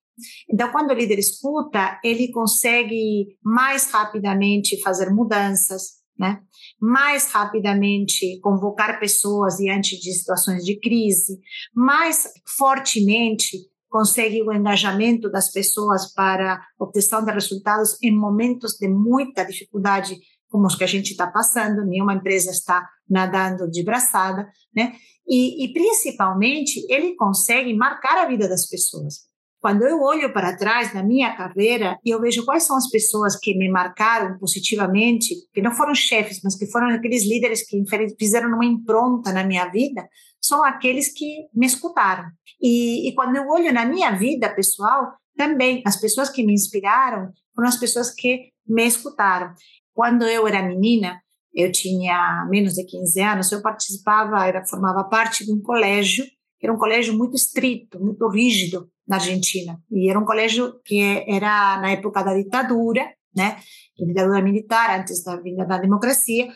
Então, 0.51 0.69
quando 0.71 0.91
o 0.91 0.93
líder 0.93 1.17
escuta, 1.17 1.99
ele 2.03 2.29
consegue 2.31 3.37
mais 3.41 3.89
rapidamente 3.89 4.81
fazer 4.81 5.09
mudanças, 5.09 5.99
né? 6.17 6.41
mais 6.79 7.31
rapidamente 7.31 8.39
convocar 8.41 8.99
pessoas 8.99 9.57
diante 9.57 9.97
de 9.99 10.11
situações 10.11 10.65
de 10.65 10.77
crise, 10.79 11.39
mais 11.73 12.27
fortemente 12.57 13.57
consegue 13.89 14.41
o 14.41 14.53
engajamento 14.53 15.29
das 15.29 15.51
pessoas 15.51 16.13
para 16.13 16.61
obtenção 16.79 17.23
de 17.23 17.31
resultados 17.31 17.97
em 18.01 18.15
momentos 18.15 18.77
de 18.79 18.87
muita 18.87 19.43
dificuldade, 19.43 20.17
como 20.47 20.67
os 20.67 20.75
que 20.75 20.83
a 20.83 20.87
gente 20.87 21.11
está 21.11 21.27
passando, 21.27 21.85
nenhuma 21.85 22.13
empresa 22.13 22.51
está 22.51 22.87
nadando 23.09 23.69
de 23.69 23.83
braçada, 23.83 24.47
né? 24.75 24.93
E, 25.27 25.63
e 25.63 25.73
principalmente 25.73 26.85
ele 26.89 27.15
consegue 27.15 27.73
marcar 27.73 28.17
a 28.17 28.27
vida 28.27 28.47
das 28.47 28.67
pessoas. 28.67 29.29
quando 29.59 29.83
eu 29.83 30.01
olho 30.01 30.31
para 30.31 30.55
trás 30.55 30.93
na 30.93 31.03
minha 31.03 31.35
carreira 31.35 31.97
e 32.03 32.09
eu 32.09 32.21
vejo 32.21 32.45
quais 32.45 32.63
são 32.63 32.77
as 32.77 32.89
pessoas 32.89 33.35
que 33.37 33.57
me 33.57 33.69
marcaram 33.69 34.37
positivamente, 34.39 35.35
que 35.53 35.61
não 35.61 35.73
foram 35.73 35.93
chefes, 35.93 36.39
mas 36.43 36.57
que 36.57 36.65
foram 36.71 36.89
aqueles 36.89 37.23
líderes 37.27 37.67
que 37.67 37.83
fizeram 38.17 38.49
uma 38.49 38.65
impronta 38.65 39.33
na 39.33 39.43
minha 39.43 39.65
vida, 39.69 40.07
são 40.41 40.63
aqueles 40.63 41.13
que 41.13 41.47
me 41.53 41.65
escutaram. 41.65 42.25
E, 42.61 43.09
e 43.09 43.15
quando 43.15 43.35
eu 43.35 43.47
olho 43.47 43.73
na 43.73 43.85
minha 43.85 44.11
vida 44.11 44.53
pessoal, 44.53 45.13
também 45.37 45.81
as 45.85 45.99
pessoas 45.99 46.29
que 46.29 46.45
me 46.45 46.53
inspiraram 46.53 47.31
foram 47.55 47.69
as 47.69 47.77
pessoas 47.77 48.13
que 48.13 48.51
me 48.67 48.85
escutaram. 48.85 49.53
Quando 49.93 50.23
eu 50.23 50.47
era 50.47 50.61
menina, 50.61 51.21
eu 51.53 51.71
tinha 51.71 52.45
menos 52.49 52.73
de 52.73 52.85
15 52.85 53.21
anos, 53.21 53.51
eu 53.51 53.61
participava, 53.61 54.45
era 54.45 54.65
formava 54.65 55.03
parte 55.03 55.45
de 55.45 55.51
um 55.51 55.61
colégio, 55.61 56.25
que 56.59 56.65
era 56.65 56.73
um 56.73 56.77
colégio 56.77 57.17
muito 57.17 57.35
estrito, 57.35 57.99
muito 57.99 58.27
rígido, 58.29 58.89
na 59.09 59.15
Argentina. 59.15 59.81
E 59.91 60.07
era 60.07 60.19
um 60.19 60.23
colégio 60.23 60.79
que 60.85 61.01
era 61.27 61.81
na 61.81 61.89
época 61.89 62.21
da 62.21 62.35
ditadura, 62.35 63.11
né? 63.35 63.57
Ditadura 63.97 64.41
militar, 64.41 64.99
antes 64.99 65.23
da 65.23 65.35
vinda 65.37 65.65
da 65.65 65.79
democracia. 65.79 66.47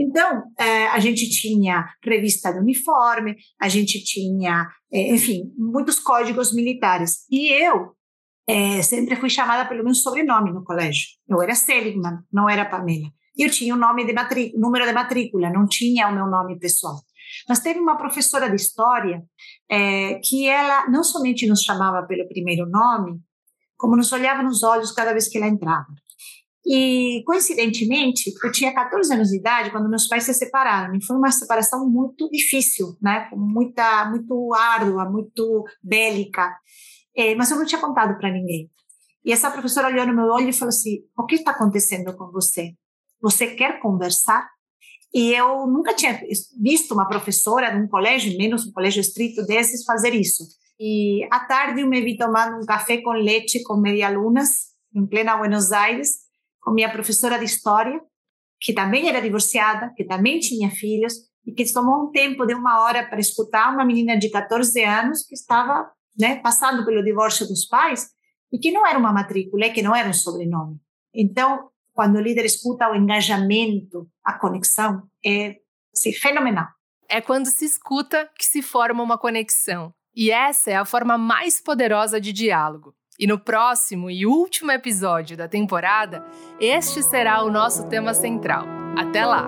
Então, 0.00 0.44
eh, 0.58 0.86
a 0.86 0.98
gente 0.98 1.28
tinha 1.28 1.86
revista 2.02 2.50
de 2.50 2.58
uniforme, 2.58 3.36
a 3.60 3.68
gente 3.68 4.02
tinha, 4.02 4.66
eh, 4.90 5.14
enfim, 5.14 5.52
muitos 5.58 5.98
códigos 5.98 6.54
militares. 6.54 7.26
E 7.30 7.52
eu 7.52 7.94
eh, 8.48 8.82
sempre 8.82 9.14
fui 9.16 9.28
chamada 9.28 9.68
pelo 9.68 9.84
meu 9.84 9.94
sobrenome 9.94 10.52
no 10.52 10.64
colégio. 10.64 11.06
Eu 11.28 11.42
era 11.42 11.54
Seligman, 11.54 12.20
não 12.32 12.48
era 12.48 12.64
Pamela. 12.64 13.10
Eu 13.36 13.50
tinha 13.50 13.74
o 13.74 13.78
nome 13.78 14.06
de 14.06 14.14
número 14.58 14.86
de 14.86 14.92
matrícula, 14.94 15.50
não 15.50 15.66
tinha 15.66 16.08
o 16.08 16.14
meu 16.14 16.26
nome 16.26 16.58
pessoal. 16.58 16.96
Mas 17.46 17.60
teve 17.60 17.78
uma 17.78 17.98
professora 17.98 18.48
de 18.48 18.56
história 18.56 19.22
é, 19.70 20.14
que 20.24 20.48
ela 20.48 20.88
não 20.88 21.04
somente 21.04 21.46
nos 21.46 21.62
chamava 21.62 22.06
pelo 22.06 22.26
primeiro 22.26 22.66
nome, 22.66 23.20
como 23.76 23.96
nos 23.96 24.10
olhava 24.12 24.42
nos 24.42 24.62
olhos 24.62 24.92
cada 24.92 25.12
vez 25.12 25.28
que 25.28 25.36
ela 25.36 25.46
entrava. 25.46 25.86
E, 26.66 27.22
coincidentemente, 27.24 28.32
eu 28.44 28.52
tinha 28.52 28.74
14 28.74 29.12
anos 29.14 29.28
de 29.28 29.38
idade 29.38 29.70
quando 29.70 29.88
meus 29.88 30.06
pais 30.06 30.24
se 30.24 30.34
separaram. 30.34 30.94
E 30.94 31.04
foi 31.04 31.16
uma 31.16 31.30
separação 31.30 31.88
muito 31.88 32.28
difícil, 32.30 32.96
né? 33.00 33.28
Muita, 33.32 34.10
muito 34.10 34.52
árdua, 34.54 35.08
muito 35.08 35.64
bélica. 35.82 36.54
É, 37.16 37.34
mas 37.34 37.50
eu 37.50 37.56
não 37.56 37.64
tinha 37.64 37.80
contado 37.80 38.16
para 38.18 38.30
ninguém. 38.30 38.70
E 39.24 39.32
essa 39.32 39.50
professora 39.50 39.88
olhou 39.88 40.06
no 40.06 40.14
meu 40.14 40.26
olho 40.26 40.48
e 40.48 40.52
falou 40.52 40.68
assim: 40.68 40.98
O 41.16 41.24
que 41.24 41.36
está 41.36 41.50
acontecendo 41.50 42.14
com 42.16 42.30
você? 42.30 42.72
Você 43.22 43.48
quer 43.54 43.80
conversar? 43.80 44.48
E 45.12 45.32
eu 45.32 45.66
nunca 45.66 45.92
tinha 45.92 46.20
visto 46.60 46.92
uma 46.92 47.08
professora 47.08 47.70
de 47.70 47.82
um 47.82 47.88
colégio, 47.88 48.36
menos 48.38 48.66
um 48.66 48.72
colégio 48.72 49.00
estrito 49.00 49.44
desses, 49.44 49.84
fazer 49.84 50.14
isso. 50.14 50.44
E 50.78 51.26
à 51.30 51.40
tarde 51.40 51.80
eu 51.80 51.88
me 51.88 52.00
vi 52.00 52.16
tomando 52.16 52.62
um 52.62 52.64
café 52.64 53.02
com 53.02 53.10
leite 53.10 53.62
com 53.64 53.76
meia 53.76 54.06
alunas, 54.06 54.70
em 54.94 55.04
plena 55.06 55.36
Buenos 55.36 55.72
Aires, 55.72 56.29
com 56.70 56.74
minha 56.74 56.92
professora 56.92 57.36
de 57.36 57.44
história, 57.44 58.00
que 58.60 58.72
também 58.72 59.08
era 59.08 59.20
divorciada, 59.20 59.92
que 59.96 60.04
também 60.04 60.38
tinha 60.38 60.70
filhos, 60.70 61.14
e 61.44 61.52
que 61.52 61.64
tomou 61.72 62.04
um 62.04 62.12
tempo 62.12 62.46
de 62.46 62.54
uma 62.54 62.82
hora 62.82 63.04
para 63.08 63.18
escutar 63.18 63.74
uma 63.74 63.84
menina 63.84 64.16
de 64.16 64.30
14 64.30 64.84
anos 64.84 65.26
que 65.26 65.34
estava 65.34 65.90
né, 66.16 66.36
passando 66.36 66.84
pelo 66.84 67.02
divórcio 67.02 67.44
dos 67.48 67.66
pais 67.66 68.10
e 68.52 68.58
que 68.58 68.70
não 68.70 68.86
era 68.86 68.96
uma 68.96 69.12
matrícula, 69.12 69.70
que 69.70 69.82
não 69.82 69.96
era 69.96 70.08
um 70.08 70.12
sobrenome. 70.12 70.76
Então, 71.12 71.70
quando 71.92 72.16
o 72.16 72.20
líder 72.20 72.44
escuta 72.44 72.88
o 72.88 72.94
engajamento, 72.94 74.08
a 74.24 74.38
conexão, 74.38 75.02
é 75.26 75.56
assim, 75.92 76.12
fenomenal. 76.12 76.68
É 77.08 77.20
quando 77.20 77.46
se 77.46 77.64
escuta 77.64 78.30
que 78.38 78.44
se 78.44 78.62
forma 78.62 79.02
uma 79.02 79.18
conexão. 79.18 79.92
E 80.14 80.30
essa 80.30 80.70
é 80.70 80.76
a 80.76 80.84
forma 80.84 81.18
mais 81.18 81.60
poderosa 81.60 82.20
de 82.20 82.32
diálogo. 82.32 82.94
E 83.20 83.26
no 83.26 83.38
próximo 83.38 84.10
e 84.10 84.24
último 84.24 84.72
episódio 84.72 85.36
da 85.36 85.46
temporada, 85.46 86.24
este 86.58 87.02
será 87.02 87.44
o 87.44 87.50
nosso 87.50 87.86
tema 87.86 88.14
central. 88.14 88.64
Até 88.96 89.26
lá! 89.26 89.46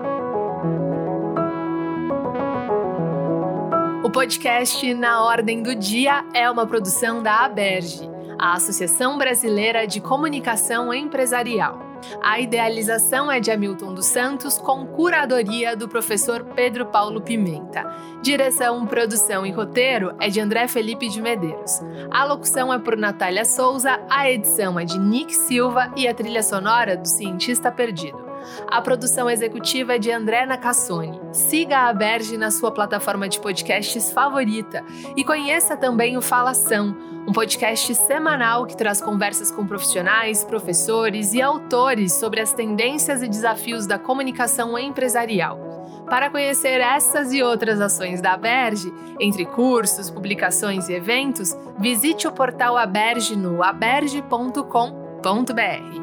O 4.03 4.11
podcast 4.11 4.93
Na 4.93 5.23
Ordem 5.23 5.63
do 5.63 5.73
Dia 5.73 6.23
é 6.35 6.47
uma 6.51 6.67
produção 6.67 7.23
da 7.23 7.45
Aberge, 7.45 8.07
a 8.37 8.53
Associação 8.53 9.17
Brasileira 9.17 9.87
de 9.87 9.99
Comunicação 9.99 10.93
Empresarial. 10.93 11.92
A 12.21 12.39
idealização 12.39 13.31
é 13.31 13.39
de 13.39 13.51
Hamilton 13.51 13.93
dos 13.93 14.07
Santos, 14.07 14.57
com 14.57 14.85
curadoria 14.85 15.75
do 15.75 15.87
professor 15.87 16.43
Pedro 16.55 16.85
Paulo 16.87 17.21
Pimenta. 17.21 17.83
Direção, 18.21 18.85
produção 18.85 19.45
e 19.45 19.51
roteiro 19.51 20.15
é 20.19 20.29
de 20.29 20.39
André 20.39 20.67
Felipe 20.67 21.09
de 21.09 21.21
Medeiros. 21.21 21.81
A 22.11 22.23
locução 22.23 22.73
é 22.73 22.79
por 22.79 22.97
Natália 22.97 23.45
Souza, 23.45 23.99
a 24.09 24.29
edição 24.29 24.79
é 24.79 24.85
de 24.85 24.99
Nick 24.99 25.33
Silva 25.33 25.91
e 25.95 26.07
a 26.07 26.13
trilha 26.13 26.43
sonora 26.43 26.95
do 26.95 27.07
Cientista 27.07 27.71
Perdido. 27.71 28.23
A 28.67 28.81
produção 28.81 29.29
executiva 29.29 29.95
é 29.95 29.99
de 29.99 30.11
André 30.11 30.45
Nacassone. 30.45 31.19
Siga 31.31 31.87
a 31.87 31.93
Berge 31.93 32.37
na 32.37 32.51
sua 32.51 32.71
plataforma 32.71 33.29
de 33.29 33.39
podcasts 33.39 34.11
favorita 34.11 34.83
e 35.15 35.23
conheça 35.23 35.77
também 35.77 36.17
o 36.17 36.21
Falação, 36.21 36.95
um 37.27 37.31
podcast 37.31 37.95
semanal 37.95 38.65
que 38.65 38.75
traz 38.75 39.01
conversas 39.01 39.49
com 39.49 39.65
profissionais, 39.65 40.43
professores 40.43 41.33
e 41.33 41.41
autores 41.41 42.13
sobre 42.13 42.41
as 42.41 42.53
tendências 42.53 43.21
e 43.21 43.27
desafios 43.27 43.87
da 43.87 43.97
comunicação 43.97 44.77
empresarial. 44.77 45.71
Para 46.09 46.29
conhecer 46.29 46.81
essas 46.81 47.31
e 47.31 47.41
outras 47.41 47.79
ações 47.79 48.21
da 48.21 48.33
Aberge, 48.33 48.93
entre 49.19 49.45
cursos, 49.45 50.09
publicações 50.09 50.89
e 50.89 50.93
eventos, 50.93 51.57
visite 51.79 52.27
o 52.27 52.31
portal 52.31 52.77
Aberge 52.77 53.35
no 53.35 53.63
aberge.com.br. 53.63 56.02